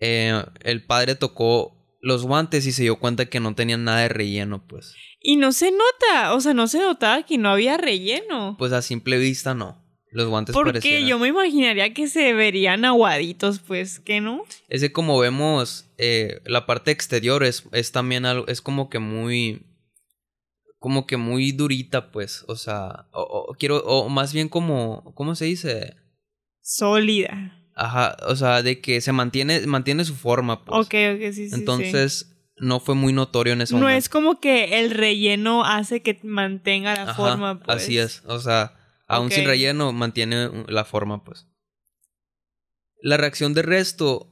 [0.01, 4.09] eh, el padre tocó los guantes y se dio cuenta que no tenían nada de
[4.09, 4.95] relleno, pues.
[5.21, 8.57] Y no se nota, o sea, no se notaba que no había relleno.
[8.59, 9.80] Pues a simple vista no.
[10.13, 14.43] Los guantes Porque yo me imaginaría que se verían aguaditos, pues, ¿que no?
[14.69, 18.47] Es que como vemos, eh, la parte exterior es, es también algo.
[18.49, 19.67] Es como que muy.
[20.81, 22.45] Como que muy durita, pues.
[22.49, 23.07] O sea.
[23.13, 23.79] O, o quiero.
[23.85, 25.13] O más bien como.
[25.15, 25.95] ¿Cómo se dice?
[26.61, 27.57] Sólida.
[27.77, 30.87] Ajá, o sea, de que se mantiene, mantiene su forma, pues.
[30.87, 31.49] Ok, ok, sí, sí.
[31.51, 31.55] sí.
[31.55, 33.99] Entonces, no fue muy notorio en ese No momento.
[33.99, 37.77] es como que el relleno hace que mantenga la Ajá, forma, pues.
[37.85, 38.75] Así es, o sea,
[39.11, 41.47] aún sin relleno mantiene la forma, pues.
[43.03, 44.29] La reacción de Resto...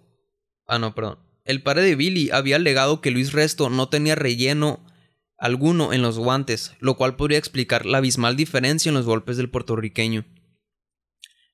[0.66, 1.18] Ah, no, perdón.
[1.44, 4.84] El padre de Billy había alegado que Luis Resto no tenía relleno
[5.38, 9.50] alguno en los guantes, lo cual podría explicar la abismal diferencia en los golpes del
[9.50, 10.26] puertorriqueño.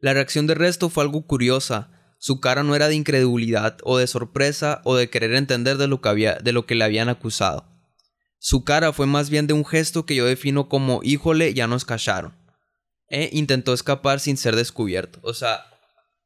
[0.00, 1.90] La reacción de Resto fue algo curiosa.
[2.18, 6.00] Su cara no era de incredulidad o de sorpresa o de querer entender de lo
[6.00, 7.70] que, había, de lo que le habían acusado.
[8.38, 11.84] Su cara fue más bien de un gesto que yo defino como híjole, ya nos
[11.84, 12.43] cacharon.
[13.08, 15.18] E intentó escapar sin ser descubierto.
[15.22, 15.64] O sea,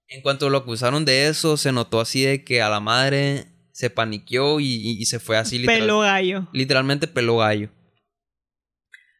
[0.08, 3.90] en cuanto lo acusaron de eso, se notó así de que a la madre se
[3.90, 6.48] paniqueó y, y- y se fue así literal- Pelo gallo.
[6.52, 7.70] literalmente peló gallo.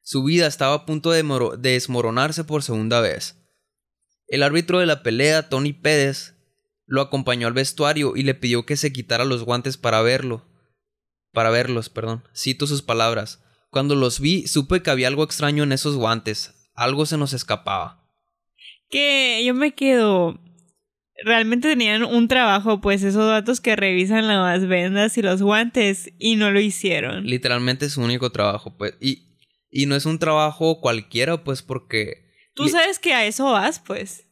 [0.02, 3.36] Su vida estaba a punto de, de desmoronarse por segunda vez.
[4.26, 6.34] El árbitro de la pelea, Tony Pérez,
[6.86, 10.46] lo acompañó al vestuario y le pidió que se quitara los guantes para verlo.
[11.32, 12.24] Para verlos, perdón.
[12.34, 13.42] Cito sus palabras.
[13.70, 16.54] Cuando los vi, supe que había algo extraño en esos guantes.
[16.78, 18.04] Algo se nos escapaba.
[18.88, 20.38] Que yo me quedo.
[21.24, 26.36] Realmente tenían un trabajo, pues, esos datos que revisan las vendas y los guantes, y
[26.36, 27.26] no lo hicieron.
[27.26, 28.94] Literalmente es su único trabajo, pues.
[29.00, 29.36] Y,
[29.68, 34.26] y no es un trabajo cualquiera, pues, porque Tú sabes que a eso vas, pues.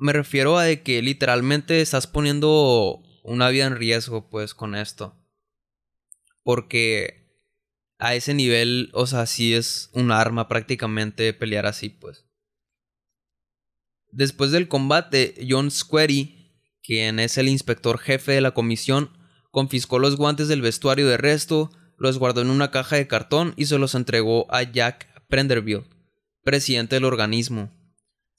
[0.00, 5.14] me refiero a de que literalmente estás poniendo una vida en riesgo, pues, con esto.
[6.42, 7.21] Porque
[8.02, 12.26] a ese nivel, o sea, sí es un arma prácticamente pelear así, pues.
[14.10, 19.16] Después del combate, John Squarey, quien es el inspector jefe de la comisión,
[19.52, 23.66] confiscó los guantes del vestuario de resto, los guardó en una caja de cartón y
[23.66, 25.84] se los entregó a Jack Prenderville,
[26.42, 27.70] presidente del organismo.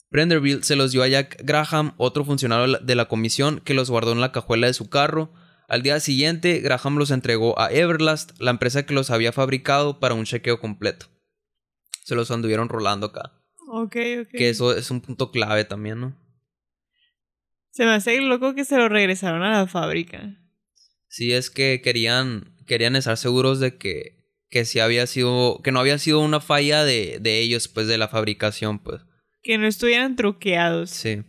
[0.09, 4.11] Prenderville se los dio a Jack Graham, otro funcionario de la comisión, que los guardó
[4.11, 5.31] en la cajuela de su carro.
[5.73, 10.13] Al día siguiente, Graham los entregó a Everlast, la empresa que los había fabricado, para
[10.13, 11.07] un chequeo completo.
[12.03, 13.43] Se los anduvieron rolando acá.
[13.69, 14.27] Ok, ok.
[14.29, 16.15] Que eso es un punto clave también, ¿no?
[17.71, 20.37] Se me hace loco que se lo regresaron a la fábrica.
[21.07, 25.79] Sí, es que querían, querían estar seguros de que, que sí había sido, que no
[25.79, 29.01] había sido una falla de, de ellos, pues, de la fabricación, pues.
[29.41, 30.91] Que no estuvieran truqueados.
[30.91, 31.23] Sí.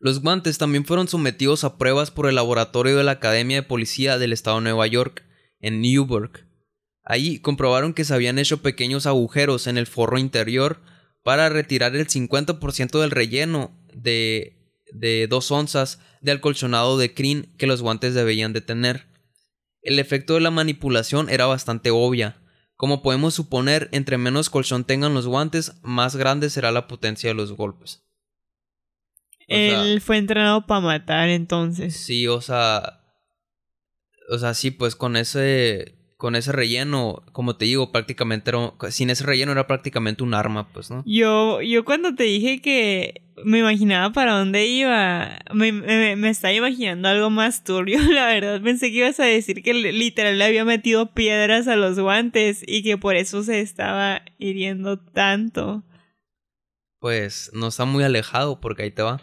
[0.00, 4.18] Los guantes también fueron sometidos a pruebas por el laboratorio de la Academia de Policía
[4.18, 5.24] del Estado de Nueva York,
[5.60, 6.46] en Newburgh.
[7.02, 10.80] Ahí comprobaron que se habían hecho pequeños agujeros en el forro interior
[11.24, 17.66] para retirar el 50% del relleno de, de dos onzas de acolchonado de crin que
[17.66, 19.06] los guantes debían de tener.
[19.82, 22.40] El efecto de la manipulación era bastante obvia.
[22.76, 27.34] Como podemos suponer, entre menos colchón tengan los guantes, más grande será la potencia de
[27.34, 28.07] los golpes.
[29.48, 31.96] Sea, Él fue entrenado para matar, entonces.
[31.96, 33.00] Sí, o sea.
[34.30, 35.94] O sea, sí, pues con ese.
[36.18, 40.68] con ese relleno, como te digo, prácticamente era, sin ese relleno era prácticamente un arma,
[40.72, 41.02] pues, ¿no?
[41.06, 46.52] Yo, yo cuando te dije que me imaginaba para dónde iba, me, me, me estaba
[46.52, 48.60] imaginando algo más turbio, la verdad.
[48.60, 52.82] Pensé que ibas a decir que literal le había metido piedras a los guantes y
[52.82, 55.84] que por eso se estaba hiriendo tanto.
[57.00, 59.22] Pues no está muy alejado porque ahí te va.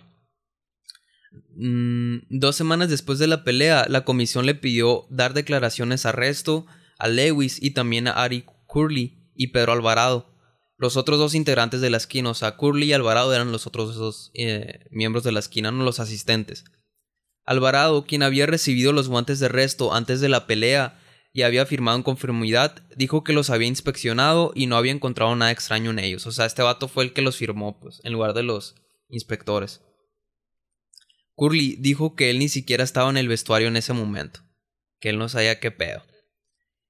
[1.55, 6.65] Mm, dos semanas después de la pelea, la comisión le pidió dar declaraciones a arresto
[6.97, 10.33] a Lewis y también a Ari Curley y Pedro Alvarado.
[10.77, 13.95] Los otros dos integrantes de la esquina, o sea, Curley y Alvarado eran los otros
[13.95, 16.65] dos eh, miembros de la esquina, no los asistentes.
[17.45, 20.99] Alvarado, quien había recibido los guantes de arresto antes de la pelea
[21.31, 25.51] y había firmado en conformidad, dijo que los había inspeccionado y no había encontrado nada
[25.51, 26.25] extraño en ellos.
[26.27, 28.75] O sea, este vato fue el que los firmó, pues, en lugar de los
[29.09, 29.81] inspectores.
[31.35, 34.41] Curly dijo que él ni siquiera estaba en el vestuario en ese momento,
[34.99, 36.03] que él no sabía qué pedo.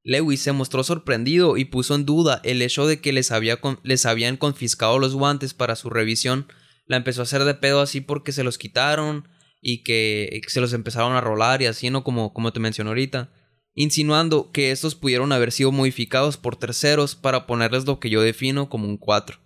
[0.03, 4.05] Lewis se mostró sorprendido y puso en duda el hecho de que les, había les
[4.05, 6.47] habían confiscado los guantes para su revisión.
[6.85, 9.27] La empezó a hacer de pedo así porque se los quitaron
[9.61, 12.03] y que se los empezaron a rolar y así, ¿no?
[12.03, 13.33] Como, como te mencioné ahorita.
[13.73, 18.69] Insinuando que estos pudieron haber sido modificados por terceros para ponerles lo que yo defino
[18.69, 19.39] como un 4.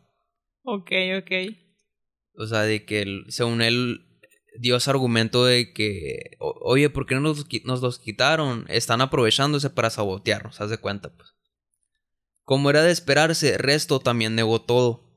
[0.64, 1.32] Ok, ok.
[2.34, 4.09] O sea, de que según él
[4.58, 8.66] dio ese argumento de que, oye, ¿por qué no nos, nos los quitaron?
[8.70, 11.30] Están aprovechándose para sabotearnos, haz de cuenta, pues.
[12.44, 15.08] Como era de esperarse, Resto también negó todo.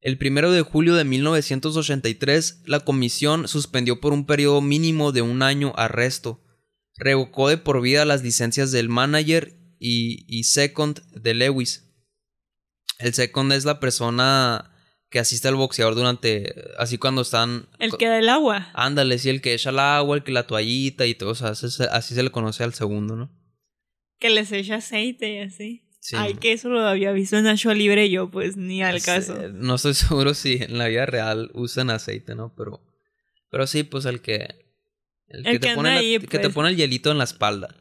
[0.00, 5.42] El primero de julio de 1983, la comisión suspendió por un periodo mínimo de un
[5.42, 6.42] año a Resto.
[6.96, 11.84] Revocó de por vida las licencias del manager y, y second de Lewis.
[12.98, 14.75] El second es la persona
[15.10, 16.54] que asiste al boxeador durante.
[16.78, 17.68] Así cuando están.
[17.78, 18.70] El que da el agua.
[18.74, 21.30] Ándale, sí, el que echa el agua, el que la toallita y todo.
[21.30, 23.30] O sea, así, se le conoce al segundo, ¿no?
[24.18, 25.82] Que les echa aceite y así.
[26.12, 29.48] Ay, que eso lo había visto en Nacho Libre yo, pues ni al caso.
[29.52, 32.54] no estoy seguro si en la vida real usan aceite, ¿no?
[32.56, 32.82] Pero.
[33.50, 34.66] Pero sí, pues el que.
[35.28, 36.54] El, que, te pone que te pues.
[36.54, 37.74] pone el hielito en la espalda.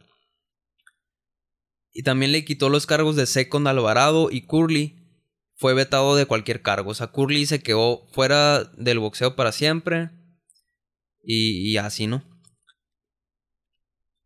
[1.91, 5.04] Y también le quitó los cargos de Second Alvarado y Curly
[5.55, 6.91] fue vetado de cualquier cargo.
[6.91, 10.11] O sea, Curly se quedó fuera del boxeo para siempre.
[11.27, 12.23] Y, así, ¿no?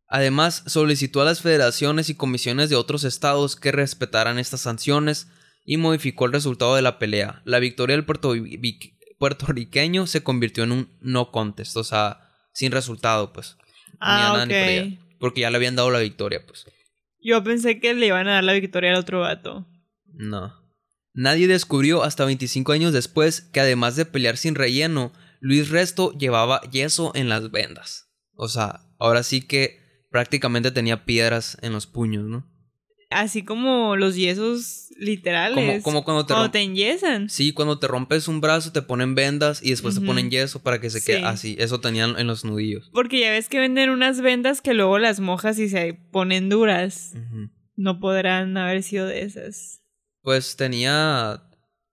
[0.08, 5.30] Además, solicitó a las federaciones y comisiones de otros estados que respetaran estas sanciones
[5.64, 7.42] y modificó el resultado de la pelea.
[7.46, 12.20] La victoria del puertorriqueño se convirtió en un no contest, o sea,
[12.54, 13.56] sin resultado, pues.
[14.02, 14.46] Ah,
[15.20, 16.66] porque ya le habían dado la victoria, pues.
[17.22, 19.68] Yo pensé que le iban a dar la victoria al otro vato.
[20.06, 20.59] No.
[21.20, 26.62] Nadie descubrió hasta 25 años después que además de pelear sin relleno, Luis Resto llevaba
[26.72, 28.10] yeso en las vendas.
[28.36, 32.50] O sea, ahora sí que prácticamente tenía piedras en los puños, ¿no?
[33.10, 35.84] Así como los yesos literales.
[35.84, 37.30] Como, cuando te, cuando te enyesan.
[37.30, 40.80] Sí, cuando te rompes un brazo te ponen vendas y después te ponen yeso para
[40.80, 41.58] que se quede así.
[41.60, 42.90] Eso tenían en los nudillos.
[42.94, 47.12] Porque ya ves que venden unas vendas que luego las mojas y se ponen duras.
[47.76, 49.79] No podrán haber sido de esas.
[50.22, 51.44] Pues tenía.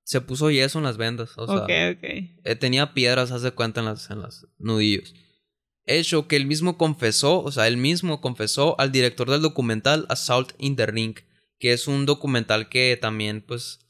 [0.05, 1.33] Se puso yeso en las vendas.
[1.37, 5.15] O sea, eh, tenía piedras, hace cuenta, en las, en los nudillos.
[5.85, 10.53] Hecho que él mismo confesó, o sea, él mismo confesó al director del documental Assault
[10.59, 11.17] in the Ring,
[11.59, 13.81] que es un documental que también, pues,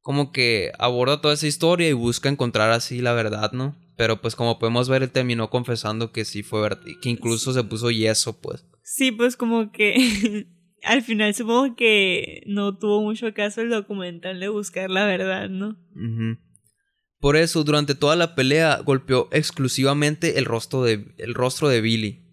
[0.00, 3.76] como que aborda toda esa historia y busca encontrar así la verdad, ¿no?
[3.96, 7.64] Pero pues como podemos ver, él terminó confesando que sí fue verdad, que incluso se
[7.64, 8.64] puso yeso, pues.
[8.82, 10.46] Sí, pues como que
[10.86, 15.76] al final supongo que no tuvo mucho caso el documental de buscar la verdad, ¿no?
[17.18, 22.24] Por eso, durante toda la pelea golpeó exclusivamente el rostro de, el rostro de Billy.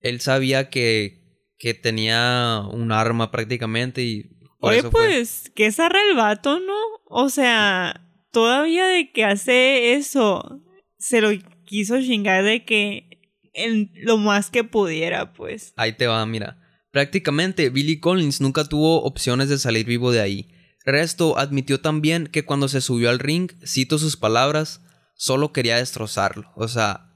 [0.00, 4.30] Él sabía que, que tenía un arma prácticamente y...
[4.60, 6.74] Oye, pues, que es el vato, ¿no?
[7.04, 10.62] O sea, todavía de que hace eso,
[10.98, 11.30] se lo
[11.64, 13.08] quiso chingar de que
[13.52, 15.72] en lo más que pudiera, pues.
[15.76, 16.58] Ahí te va, mira.
[16.90, 20.54] Prácticamente, Billy Collins nunca tuvo opciones de salir vivo de ahí.
[20.84, 24.80] Resto admitió también que cuando se subió al ring, cito sus palabras,
[25.14, 26.50] solo quería destrozarlo.
[26.56, 27.12] O sea,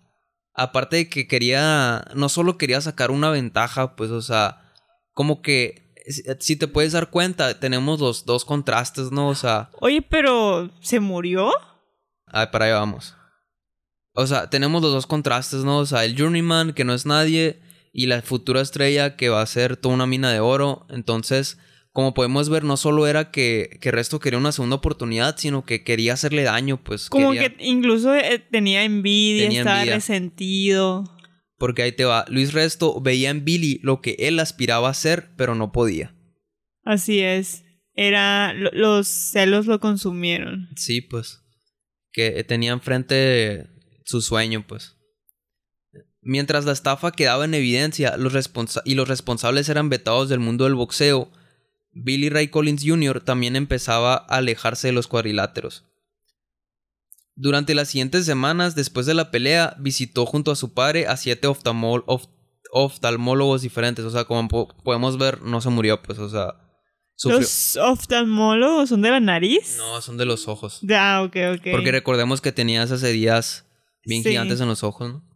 [0.54, 4.72] aparte de que quería, no solo quería sacar una ventaja, pues, o sea,
[5.14, 5.94] como que,
[6.40, 9.28] si te puedes dar cuenta, tenemos los dos contrastes, ¿no?
[9.28, 9.70] O sea...
[9.80, 11.52] Oye, pero, ¿se murió?
[12.26, 13.14] Ay, para allá vamos.
[14.14, 15.78] O sea, tenemos los dos contrastes, ¿no?
[15.78, 17.62] O sea, el Journeyman, que no es nadie,
[17.92, 20.86] y la futura estrella que va a ser toda una mina de oro.
[20.88, 21.58] Entonces,
[21.92, 25.84] como podemos ver, no solo era que, que Resto quería una segunda oportunidad, sino que
[25.84, 27.10] quería hacerle daño, pues.
[27.10, 31.04] Como que incluso eh, tenía envidia, estaba resentido.
[31.58, 35.30] Porque ahí te va, Luis Resto veía en Billy lo que él aspiraba a ser,
[35.36, 36.14] pero no podía.
[36.82, 37.64] Así es.
[37.94, 38.54] Era.
[38.54, 40.70] Los celos lo consumieron.
[40.76, 41.40] Sí, pues.
[42.10, 43.66] Que tenía enfrente
[44.04, 44.96] su sueño, pues.
[46.24, 48.32] Mientras la estafa quedaba en evidencia los
[48.84, 51.32] y los responsables eran vetados del mundo del boxeo,
[51.90, 53.20] Billy Ray Collins Jr.
[53.20, 55.84] también empezaba a alejarse de los cuadriláteros.
[57.34, 61.48] Durante las siguientes semanas, después de la pelea, visitó junto a su padre a siete
[61.48, 64.04] oftalmólogos diferentes.
[64.04, 66.54] O sea, como podemos ver, no se murió, pues, o sea.
[67.24, 69.76] ¿Los oftalmólogos son de la nariz?
[69.78, 70.80] No, son de los ojos.
[70.90, 71.68] Ah, ok, ok.
[71.72, 73.66] Porque recordemos que tenía esas heridas
[74.04, 75.31] bien gigantes en los ojos, ¿no?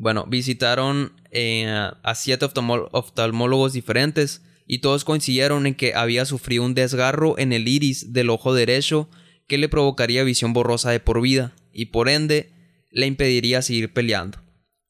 [0.00, 6.74] Bueno, visitaron eh, a siete oftalmólogos diferentes y todos coincidieron en que había sufrido un
[6.74, 9.10] desgarro en el iris del ojo derecho
[9.48, 12.52] que le provocaría visión borrosa de por vida y por ende
[12.92, 14.38] le impediría seguir peleando,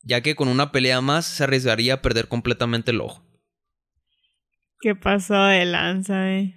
[0.02, 3.24] ya que con una pelea más se arriesgaría a perder completamente el ojo.
[4.80, 6.54] ¿Qué pasó de lanza, eh?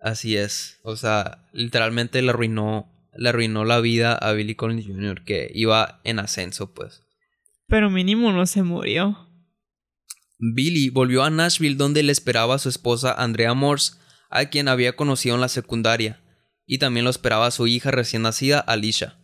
[0.00, 5.24] Así es, o sea, literalmente le arruinó, le arruinó la vida a Billy Collins Jr.,
[5.24, 7.07] que iba en ascenso, pues.
[7.68, 9.28] Pero mínimo no se murió.
[10.38, 13.94] Billy volvió a Nashville donde le esperaba a su esposa Andrea Morse,
[14.30, 16.22] a quien había conocido en la secundaria,
[16.66, 19.18] y también lo esperaba su hija recién nacida, Alicia.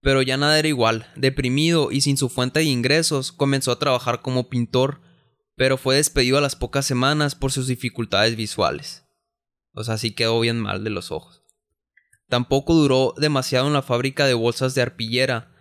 [0.00, 4.20] Pero ya nada era igual, deprimido y sin su fuente de ingresos, comenzó a trabajar
[4.20, 5.00] como pintor,
[5.56, 9.04] pero fue despedido a las pocas semanas por sus dificultades visuales.
[9.72, 11.44] O sea, sí quedó bien mal de los ojos.
[12.28, 15.51] Tampoco duró demasiado en la fábrica de bolsas de arpillera,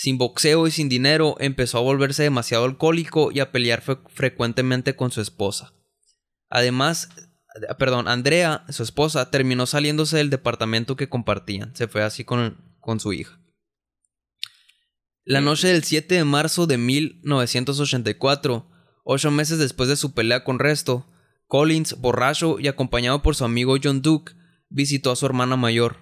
[0.00, 5.10] sin boxeo y sin dinero, empezó a volverse demasiado alcohólico y a pelear frecuentemente con
[5.10, 5.74] su esposa.
[6.48, 7.10] Además,
[7.78, 11.76] perdón, Andrea, su esposa, terminó saliéndose del departamento que compartían.
[11.76, 13.38] Se fue así con, con su hija.
[15.24, 18.70] La noche del 7 de marzo de 1984,
[19.04, 21.12] ocho meses después de su pelea con Resto,
[21.46, 24.32] Collins, borracho y acompañado por su amigo John Duke,
[24.70, 25.98] visitó a su hermana mayor.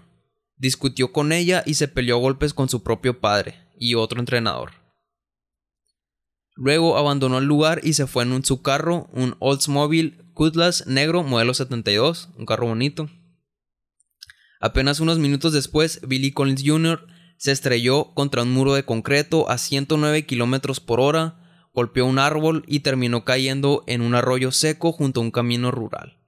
[0.56, 4.72] Discutió con ella y se peleó a golpes con su propio padre y otro entrenador.
[6.54, 11.22] Luego abandonó el lugar y se fue en un, su carro, un Oldsmobile Cutlass negro
[11.22, 13.08] modelo 72, un carro bonito.
[14.60, 17.06] Apenas unos minutos después, Billy Collins Jr.
[17.36, 22.64] se estrelló contra un muro de concreto a 109 km por hora, golpeó un árbol
[22.66, 26.18] y terminó cayendo en un arroyo seco junto a un camino rural.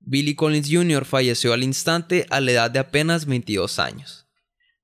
[0.00, 1.04] Billy Collins Jr.
[1.04, 4.27] falleció al instante a la edad de apenas 22 años.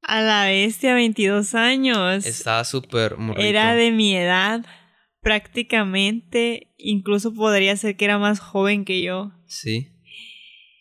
[0.06, 2.26] A la bestia, 22 años.
[2.26, 4.64] Estaba súper Era de mi edad,
[5.20, 6.74] prácticamente.
[6.76, 9.32] Incluso podría ser que era más joven que yo.
[9.46, 9.88] Sí.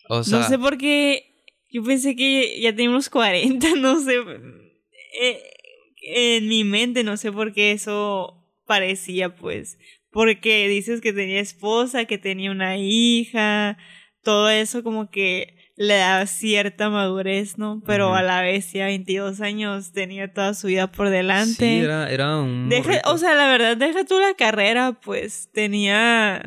[0.10, 0.40] O sea...
[0.40, 1.46] No sé por qué.
[1.72, 4.16] Yo pensé que ya tenía unos 40, no sé.
[5.22, 5.42] Eh,
[6.02, 9.78] en mi mente, no sé por qué eso parecía, pues.
[10.12, 13.78] Porque dices que tenía esposa, que tenía una hija.
[14.22, 17.82] Todo eso como que le da cierta madurez, ¿no?
[17.86, 21.56] Pero a la vez ya 22 años tenía toda su vida por delante.
[21.56, 22.72] Sí, era, era un...
[23.06, 26.42] o sea, la verdad, deja tú la carrera, pues tenía...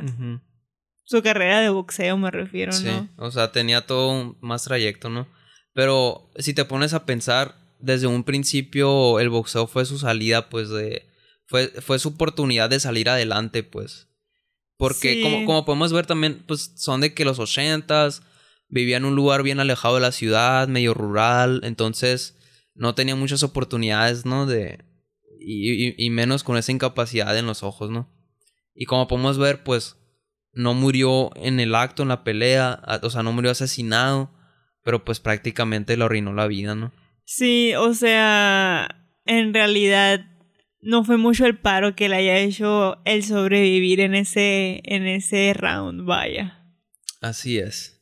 [1.05, 2.89] Su carrera de boxeo, me refiero, sí.
[3.17, 5.29] O sea, tenía todo un más trayecto, ¿no?
[5.73, 10.71] Pero si te pones a pensar, desde un principio el boxeo fue su salida, pues
[10.71, 11.07] de...
[11.47, 14.09] Fue, fue su oportunidad de salir adelante, pues.
[14.79, 18.23] Porque como, como podemos ver también, pues son de que los ochentas
[18.69, 22.37] vivía en un lugar bien alejado de la ciudad, medio rural, entonces
[22.75, 24.47] no tenía muchas oportunidades, ¿no?
[24.47, 24.85] De,
[25.41, 28.13] y, y, menos con esa incapacidad en los ojos, ¿no?
[28.75, 29.97] Y como podemos ver, pues
[30.53, 34.31] no murió en el acto, en la pelea, o sea, no murió asesinado,
[34.83, 36.93] pero pues prácticamente le arruinó la vida, ¿no?
[37.25, 38.89] Sí, o sea,
[39.25, 40.25] en realidad
[40.81, 45.53] no fue mucho el paro que le haya hecho el sobrevivir en ese, en ese
[45.55, 46.65] round, vaya.
[47.21, 47.96] Así es.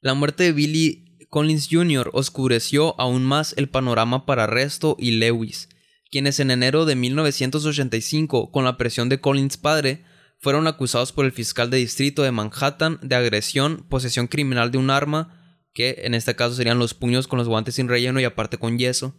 [0.00, 2.10] La muerte de Billy Collins Jr.
[2.12, 5.68] oscureció aún más el panorama para Resto y Lewis,
[6.10, 10.04] quienes en enero de 1985, con la presión de Collins padre,
[10.38, 14.90] fueron acusados por el fiscal de distrito de Manhattan de agresión, posesión criminal de un
[14.90, 18.58] arma, que en este caso serían los puños con los guantes sin relleno y aparte
[18.58, 19.14] con yeso,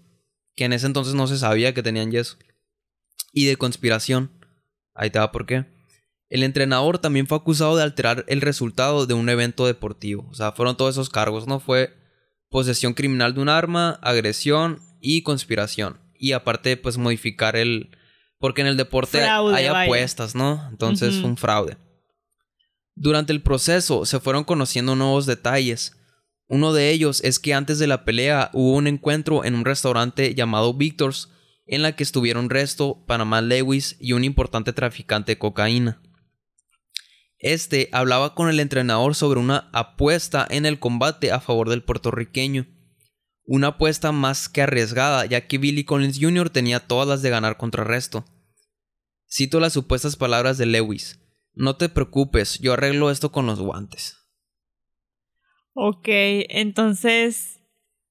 [0.55, 2.37] que en ese entonces no se sabía que tenían yeso,
[3.33, 4.31] y de conspiración.
[4.93, 5.76] Ahí te va por qué.
[6.29, 10.27] El entrenador también fue acusado de alterar el resultado de un evento deportivo.
[10.29, 11.59] O sea, fueron todos esos cargos, ¿no?
[11.59, 11.95] Fue
[12.49, 15.99] posesión criminal de un arma, agresión y conspiración.
[16.13, 17.91] Y aparte, pues modificar el...
[18.39, 20.67] Porque en el deporte hay apuestas, ¿no?
[20.69, 21.77] Entonces, un fraude.
[22.93, 25.95] Durante el proceso se fueron conociendo nuevos detalles.
[26.47, 30.35] Uno de ellos es que antes de la pelea hubo un encuentro en un restaurante
[30.35, 31.29] llamado Victor's
[31.65, 36.01] en la que estuvieron Resto, Panamá Lewis y un importante traficante de cocaína.
[37.39, 42.65] Este hablaba con el entrenador sobre una apuesta en el combate a favor del puertorriqueño.
[43.45, 46.49] Una apuesta más que arriesgada, ya que Billy Collins Jr.
[46.49, 48.25] tenía todas las de ganar contra Resto.
[49.29, 51.19] Cito las supuestas palabras de Lewis.
[51.53, 54.17] No te preocupes, yo arreglo esto con los guantes.
[55.73, 57.61] Ok, entonces,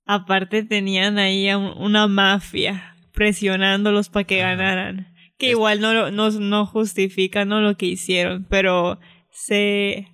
[0.05, 5.15] aparte tenían ahí una mafia presionándolos para que ganaran.
[5.39, 7.61] Que igual no, no, no justifica ¿no?
[7.61, 8.99] lo que hicieron, pero
[9.37, 10.09] se,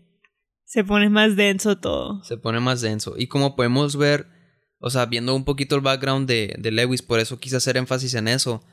[0.65, 2.23] se pone más denso todo.
[2.25, 3.15] Se pone más denso.
[3.17, 4.27] Y como podemos ver,
[4.79, 8.15] o sea, viendo un poquito el background de, de Lewis, por eso quise hacer énfasis
[8.15, 8.65] en eso,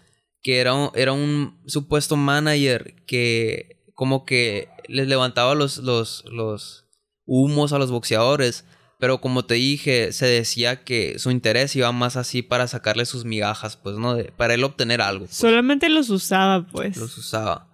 [0.42, 6.86] que era un, era un supuesto manager que como que les levantaba los, los, los
[7.26, 8.66] humos a los boxeadores.
[8.98, 13.24] Pero como te dije, se decía que su interés iba más así para sacarle sus
[13.24, 14.18] migajas, pues, ¿no?
[14.36, 15.26] para él obtener algo.
[15.26, 15.38] Pues.
[15.38, 16.98] Solamente los usaba, pues.
[16.98, 17.69] Los usaba.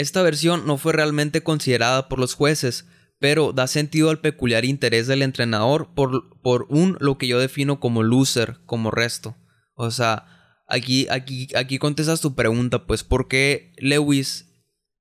[0.00, 2.86] Esta versión no fue realmente considerada por los jueces,
[3.18, 7.80] pero da sentido al peculiar interés del entrenador por, por un lo que yo defino
[7.80, 9.36] como loser, como resto.
[9.74, 10.24] O sea,
[10.66, 14.46] aquí, aquí, aquí contestas tu pregunta, pues, ¿por qué Lewis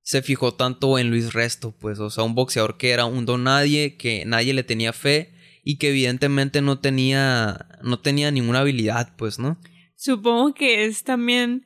[0.02, 3.46] se fijó tanto en Luis Resto, pues, o sea, un boxeador que era un don
[3.46, 5.34] nadie, que nadie le tenía fe
[5.64, 9.62] y que evidentemente no tenía, no tenía ninguna habilidad, pues, ¿no?
[9.96, 11.64] Supongo que es también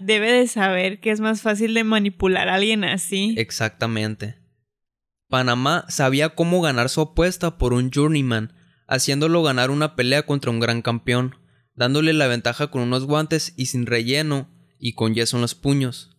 [0.00, 3.34] debe de saber que es más fácil de manipular a alguien así.
[3.38, 4.36] Exactamente.
[5.28, 8.52] Panamá sabía cómo ganar su apuesta por un journeyman,
[8.88, 11.36] haciéndolo ganar una pelea contra un gran campeón,
[11.74, 16.16] dándole la ventaja con unos guantes y sin relleno y con yeso en los puños.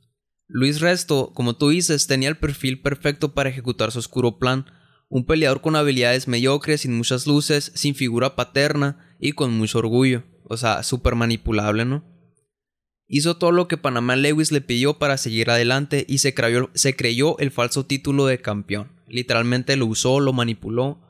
[0.48, 4.66] Luis Resto, como tú dices, tenía el perfil perfecto para ejecutar su oscuro plan,
[5.08, 10.24] un peleador con habilidades mediocres, sin muchas luces, sin figura paterna y con mucho orgullo,
[10.46, 12.11] o sea, súper manipulable, ¿no?
[13.14, 16.96] Hizo todo lo que Panamá Lewis le pidió para seguir adelante y se creyó, se
[16.96, 18.90] creyó el falso título de campeón.
[19.10, 21.02] Literalmente lo usó, lo manipuló,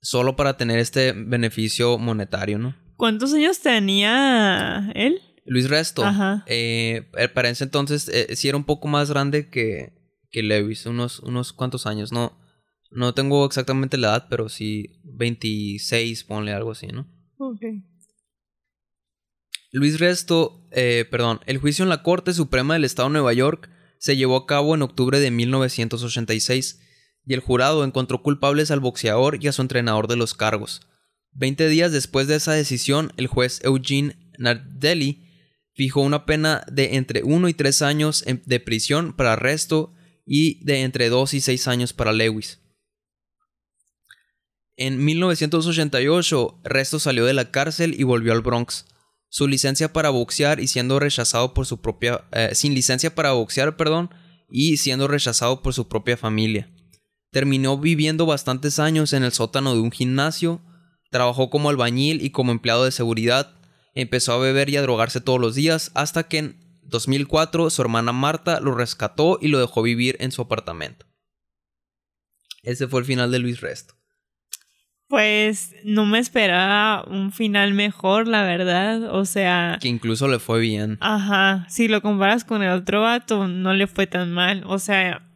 [0.00, 2.74] solo para tener este beneficio monetario, ¿no?
[2.96, 5.20] ¿Cuántos años tenía él?
[5.44, 6.04] Luis Resto,
[6.46, 9.92] eh, eh, para ese entonces eh, sí era un poco más grande que,
[10.30, 12.32] que Lewis, unos, unos cuantos años, no,
[12.90, 17.06] no tengo exactamente la edad, pero sí 26, ponle algo así, ¿no?
[17.36, 17.60] Ok.
[19.72, 20.65] Luis Resto,
[21.10, 24.46] perdón, el juicio en la Corte Suprema del Estado de Nueva York se llevó a
[24.46, 26.80] cabo en octubre de 1986
[27.24, 30.86] y el jurado encontró culpables al boxeador y a su entrenador de los cargos.
[31.32, 35.24] Veinte días después de esa decisión, el juez Eugene Nardelli
[35.74, 39.92] fijó una pena de entre 1 y 3 años de prisión para arresto
[40.24, 42.60] y de entre 2 y 6 años para Lewis.
[44.76, 48.86] En 1988, Resto salió de la cárcel y volvió al Bronx.
[49.28, 53.76] Su licencia para boxear y siendo rechazado por su propia eh, sin licencia para boxear,
[53.76, 54.10] perdón,
[54.48, 56.72] y siendo rechazado por su propia familia.
[57.30, 60.62] Terminó viviendo bastantes años en el sótano de un gimnasio,
[61.10, 63.56] trabajó como albañil y como empleado de seguridad
[63.94, 68.12] empezó a beber y a drogarse todos los días hasta que en 2004 su hermana
[68.12, 71.06] Marta lo rescató y lo dejó vivir en su apartamento.
[72.62, 73.94] Ese fue el final de Luis Resto.
[75.08, 79.14] Pues no me esperaba un final mejor, la verdad.
[79.14, 79.78] O sea.
[79.80, 80.98] Que incluso le fue bien.
[81.00, 81.64] Ajá.
[81.68, 84.64] Si lo comparas con el otro vato, no le fue tan mal.
[84.66, 85.28] O sea,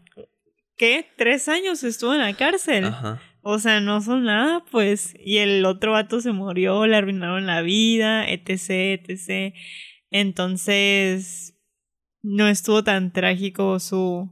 [0.76, 1.06] ¿qué?
[1.16, 2.86] Tres años estuvo en la cárcel.
[2.86, 3.20] Ajá.
[3.42, 5.14] O sea, no son nada, pues.
[5.18, 9.54] Y el otro vato se murió, le arruinaron la vida, etc, etc.
[10.10, 11.54] Entonces,
[12.22, 14.30] no estuvo tan trágico su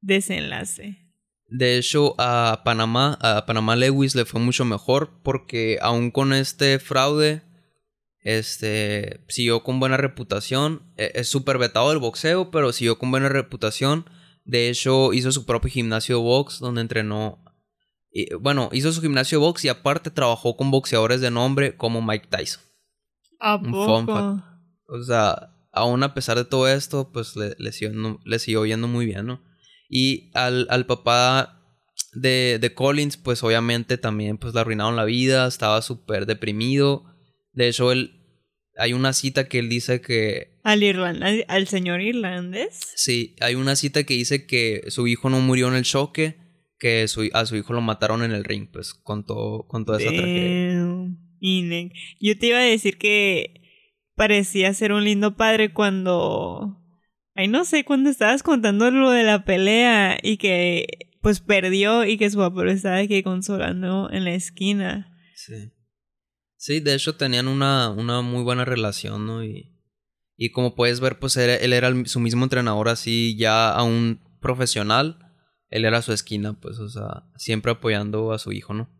[0.00, 1.07] desenlace.
[1.48, 6.78] De hecho, a Panamá, a Panamá Lewis le fue mucho mejor porque aún con este
[6.78, 7.42] fraude,
[8.20, 10.92] este, siguió con buena reputación.
[10.96, 14.04] E, es súper vetado del boxeo, pero siguió con buena reputación.
[14.44, 17.42] De hecho, hizo su propio gimnasio box donde entrenó
[18.40, 22.62] bueno, hizo su gimnasio box y aparte trabajó con boxeadores de nombre como Mike Tyson.
[23.40, 24.42] ¿A poco?
[24.88, 29.26] O sea, aún a pesar de todo esto, pues le, le, siguió, yendo muy bien,
[29.26, 29.42] ¿no?
[29.88, 31.62] Y al, al papá
[32.12, 37.04] de, de, Collins, pues obviamente también pues le arruinaron la vida, estaba súper deprimido.
[37.52, 38.12] De hecho, él,
[38.76, 40.58] hay una cita que él dice que...
[40.62, 40.82] ¿Al,
[41.48, 42.92] ¿Al señor irlandés?
[42.94, 47.06] Sí, hay una cita que dice que su hijo no murió en el choque que
[47.32, 50.84] a su hijo lo mataron en el ring, pues con, todo, con toda esa tragedia.
[52.20, 53.60] Yo te iba a decir que
[54.14, 56.84] parecía ser un lindo padre cuando...
[57.38, 62.18] Ay, no sé, cuando estabas contando lo de la pelea y que pues perdió y
[62.18, 65.16] que su papá lo estaba aquí consolando en la esquina.
[65.36, 65.70] Sí.
[66.56, 69.44] Sí, de hecho tenían una, una muy buena relación, ¿no?
[69.44, 69.72] Y,
[70.36, 75.18] y como puedes ver, pues él era su mismo entrenador así ya a un profesional
[75.70, 78.90] él era su esquina, pues, o sea, siempre apoyando a su hijo, ¿no?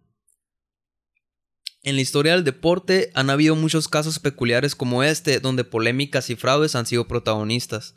[1.82, 6.36] En la historia del deporte han habido muchos casos peculiares como este, donde polémicas y
[6.36, 7.94] fraudes han sido protagonistas.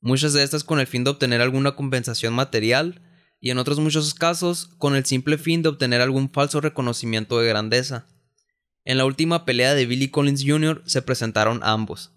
[0.00, 3.02] Muchas de estas con el fin de obtener alguna compensación material,
[3.40, 7.48] y en otros muchos casos con el simple fin de obtener algún falso reconocimiento de
[7.48, 8.06] grandeza.
[8.84, 10.82] En la última pelea de Billy Collins Jr.
[10.86, 12.12] se presentaron ambos.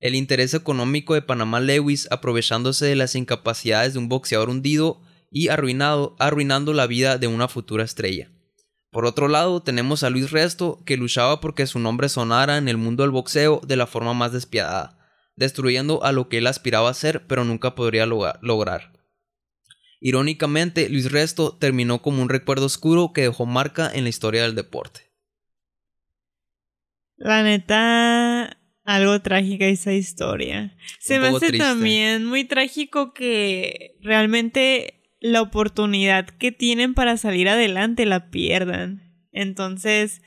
[0.00, 5.48] El interés económico de Panamá Lewis aprovechándose de las incapacidades de un boxeador hundido y
[5.48, 8.30] arruinado, arruinando la vida de una futura estrella.
[8.90, 12.76] Por otro lado, tenemos a Luis Resto, que luchaba porque su nombre sonara en el
[12.76, 14.93] mundo del boxeo de la forma más despiadada,
[15.36, 18.92] destruyendo a lo que él aspiraba a ser pero nunca podría lograr.
[20.00, 24.54] Irónicamente, Luis Resto terminó como un recuerdo oscuro que dejó marca en la historia del
[24.54, 25.00] deporte.
[27.16, 30.76] La neta, algo trágica esa historia.
[31.00, 38.04] Se me hace también muy trágico que realmente la oportunidad que tienen para salir adelante
[38.04, 39.26] la pierdan.
[39.32, 40.20] Entonces,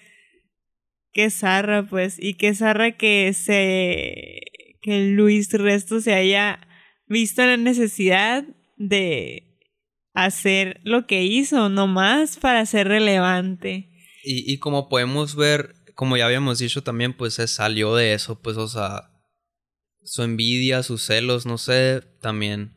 [1.11, 4.41] qué zarra, pues, y qué zarra que se.
[4.87, 6.65] Que Luis Resto se haya
[7.07, 8.45] visto la necesidad
[8.77, 9.59] de
[10.13, 13.89] hacer lo que hizo, nomás para ser relevante.
[14.23, 18.41] Y, y como podemos ver, como ya habíamos dicho también, pues se salió de eso,
[18.41, 19.11] pues, o sea,
[20.05, 22.73] su envidia, sus celos, no sé, también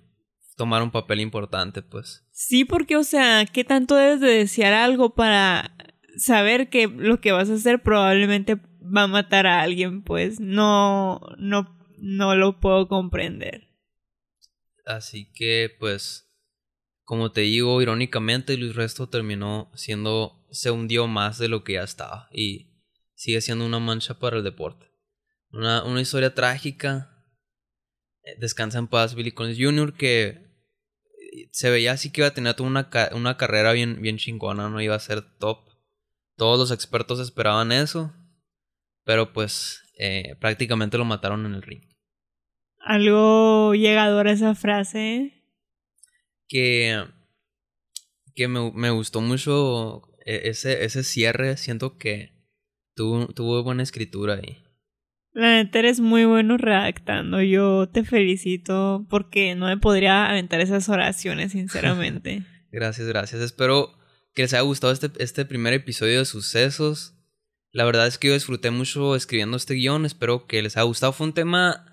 [0.56, 2.24] tomar un papel importante, pues.
[2.32, 5.76] Sí, porque, o sea, ¿qué tanto debes de desear algo para
[6.16, 10.02] saber que lo que vas a hacer probablemente va a matar a alguien?
[10.02, 13.68] Pues no, no, no lo puedo comprender.
[14.86, 16.30] Así que, pues,
[17.04, 21.82] como te digo, irónicamente, Luis Resto terminó siendo, se hundió más de lo que ya
[21.82, 22.70] estaba y
[23.14, 24.86] sigue siendo una mancha para el deporte.
[25.50, 27.24] Una, una historia trágica.
[28.22, 30.50] Eh, descansa en paz Billy Collins Jr., que
[31.52, 34.80] se veía así que iba a tener toda una, una carrera bien, bien chingona, no
[34.80, 35.68] iba a ser top.
[36.36, 38.14] Todos los expertos esperaban eso,
[39.04, 41.89] pero pues eh, prácticamente lo mataron en el ring.
[42.80, 45.44] Algo llegador a esa frase.
[46.48, 47.04] Que,
[48.34, 52.32] que me, me gustó mucho e, ese, ese cierre, siento que
[52.94, 54.58] tuvo, tuvo buena escritura ahí.
[55.32, 57.40] La neta eres muy bueno redactando.
[57.40, 62.42] Yo te felicito porque no me podría aventar esas oraciones, sinceramente.
[62.72, 63.40] gracias, gracias.
[63.40, 63.92] Espero
[64.34, 67.16] que les haya gustado este, este primer episodio de Sucesos.
[67.72, 70.04] La verdad es que yo disfruté mucho escribiendo este guion.
[70.04, 71.12] Espero que les haya gustado.
[71.12, 71.89] Fue un tema.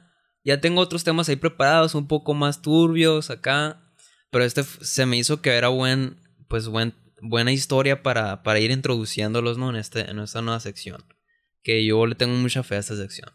[0.48, 3.84] Ya tengo otros temas ahí preparados, un poco más turbios acá.
[4.32, 6.16] Pero este se me hizo que era buen.
[6.48, 9.70] Pues buen, buena historia para, para ir introduciéndolos, ¿no?
[9.70, 11.04] En, este, en esta nueva sección
[11.64, 13.30] que yo le tengo mucha fe a esta sección.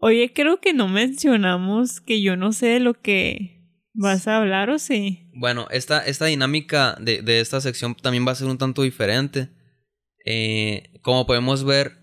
[0.00, 4.70] Oye, creo que no mencionamos que yo no sé de lo que vas a hablar
[4.70, 5.30] o sí.
[5.34, 9.50] Bueno, esta, esta dinámica de, de esta sección también va a ser un tanto diferente.
[10.24, 11.98] Eh, como podemos ver,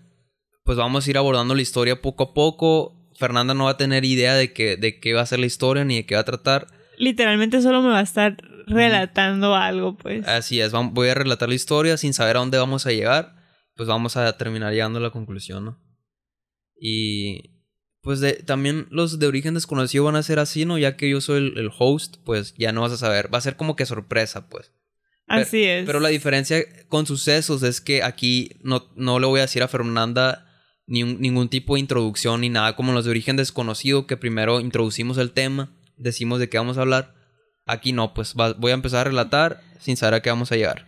[0.62, 3.03] pues vamos a ir abordando la historia poco a poco.
[3.16, 5.84] Fernanda no va a tener idea de, que, de qué va a ser la historia
[5.84, 6.66] ni de qué va a tratar.
[6.98, 8.36] Literalmente solo me va a estar
[8.66, 10.26] relatando algo, pues.
[10.26, 13.34] Así es, voy a relatar la historia sin saber a dónde vamos a llegar
[13.76, 15.80] pues vamos a terminar llegando a la conclusión, ¿no?
[16.78, 17.50] Y
[18.02, 20.78] pues de, también los de origen desconocido van a ser así, ¿no?
[20.78, 23.32] Ya que yo soy el, host, pues ya no vas a saber.
[23.32, 24.72] Va a ser como que sorpresa, pues.
[25.26, 25.86] Así es.
[25.86, 29.68] Pero la diferencia con sucesos es que aquí no, no le voy a decir a
[29.68, 30.53] Fernanda
[30.86, 35.18] ni ningún tipo de introducción ni nada como los de origen desconocido, que primero introducimos
[35.18, 37.14] el tema, decimos de qué vamos a hablar.
[37.66, 40.86] Aquí no, pues voy a empezar a relatar sin saber a qué vamos a llegar.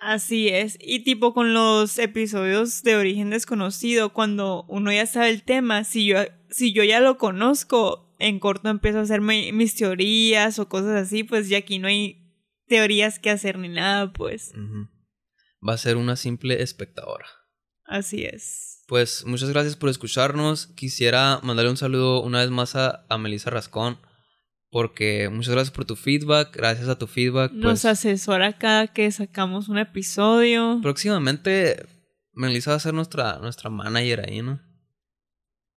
[0.00, 0.78] Así es.
[0.80, 6.06] Y tipo con los episodios de origen desconocido, cuando uno ya sabe el tema, si
[6.06, 6.18] yo,
[6.50, 11.24] si yo ya lo conozco, en corto empiezo a hacerme mis teorías o cosas así,
[11.24, 12.28] pues ya aquí no hay
[12.66, 14.52] teorías que hacer ni nada, pues.
[15.66, 17.26] Va a ser una simple espectadora.
[17.84, 18.67] Así es.
[18.88, 20.66] Pues muchas gracias por escucharnos.
[20.68, 23.98] Quisiera mandarle un saludo una vez más a, a Melissa Rascón
[24.70, 26.54] porque muchas gracias por tu feedback.
[26.54, 27.52] Gracias a tu feedback.
[27.52, 30.80] Nos pues, asesora cada que sacamos un episodio.
[30.82, 31.86] Próximamente
[32.32, 34.60] Melissa va a ser nuestra, nuestra manager ahí, ¿no?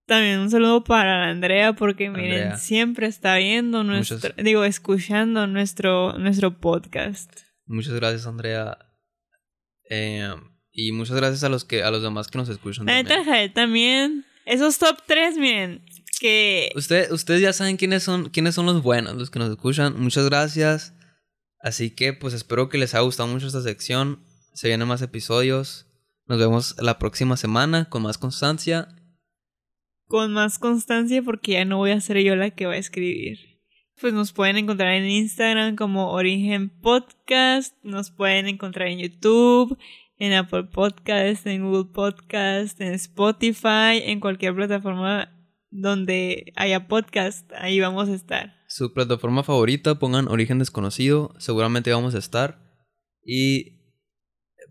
[0.06, 6.58] También un saludo para Andrea, porque miren, siempre está viendo nuestro, digo, escuchando nuestro, nuestro
[6.58, 7.32] podcast.
[7.66, 8.76] Muchas gracias, Andrea.
[9.88, 10.34] Eh,
[10.72, 12.86] y muchas gracias a los que, a los demás que nos escuchan.
[12.86, 13.52] también.
[13.52, 14.24] también.
[14.44, 15.84] Esos top 3, miren,
[16.74, 20.00] ustedes ya saben quiénes son, quiénes son los buenos, los que nos escuchan.
[20.00, 20.94] Muchas gracias.
[21.60, 24.24] Así que pues espero que les haya gustado mucho esta sección.
[24.52, 25.86] Se vienen más episodios.
[26.26, 28.88] Nos vemos la próxima semana con más constancia.
[30.06, 33.38] Con más constancia porque ya no voy a ser yo la que va a escribir.
[34.00, 39.78] Pues nos pueden encontrar en Instagram como Origen Podcast, nos pueden encontrar en YouTube,
[40.18, 45.30] en Apple Podcast, en Google Podcast, en Spotify, en cualquier plataforma
[45.70, 48.54] donde haya podcast, ahí vamos a estar.
[48.68, 52.58] Su plataforma favorita, pongan Origen Desconocido, seguramente vamos a estar.
[53.24, 53.82] Y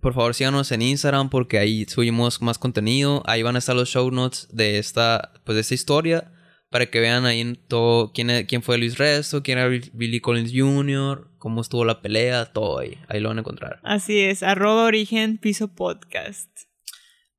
[0.01, 3.23] por favor síganos en Instagram porque ahí subimos más contenido.
[3.25, 6.31] Ahí van a estar los show notes de esta, pues de esta historia.
[6.71, 11.29] Para que vean ahí todo quién, quién fue Luis Resto, quién era Billy Collins Jr.,
[11.37, 12.97] cómo estuvo la pelea, todo ahí.
[13.09, 13.79] Ahí lo van a encontrar.
[13.83, 16.49] Así es, arroba Origen Piso Podcast.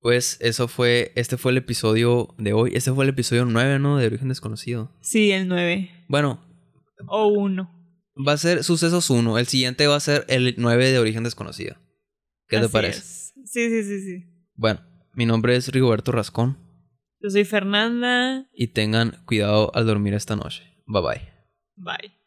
[0.00, 2.72] Pues eso fue, este fue el episodio de hoy.
[2.74, 3.96] Este fue el episodio 9, ¿no?
[3.98, 4.90] De Origen Desconocido.
[5.00, 6.44] Sí, el 9 Bueno,
[7.06, 7.70] o 1.
[8.28, 9.38] va a ser Sucesos 1.
[9.38, 11.76] El siguiente va a ser el 9 de Origen Desconocido.
[12.48, 13.00] ¿Qué te parece?
[13.00, 14.24] Sí, sí, sí, sí.
[14.56, 14.80] Bueno,
[15.14, 16.58] mi nombre es Rigoberto Rascón.
[17.22, 18.48] Yo soy Fernanda.
[18.52, 20.64] Y tengan cuidado al dormir esta noche.
[20.86, 21.32] Bye bye.
[21.76, 22.21] Bye.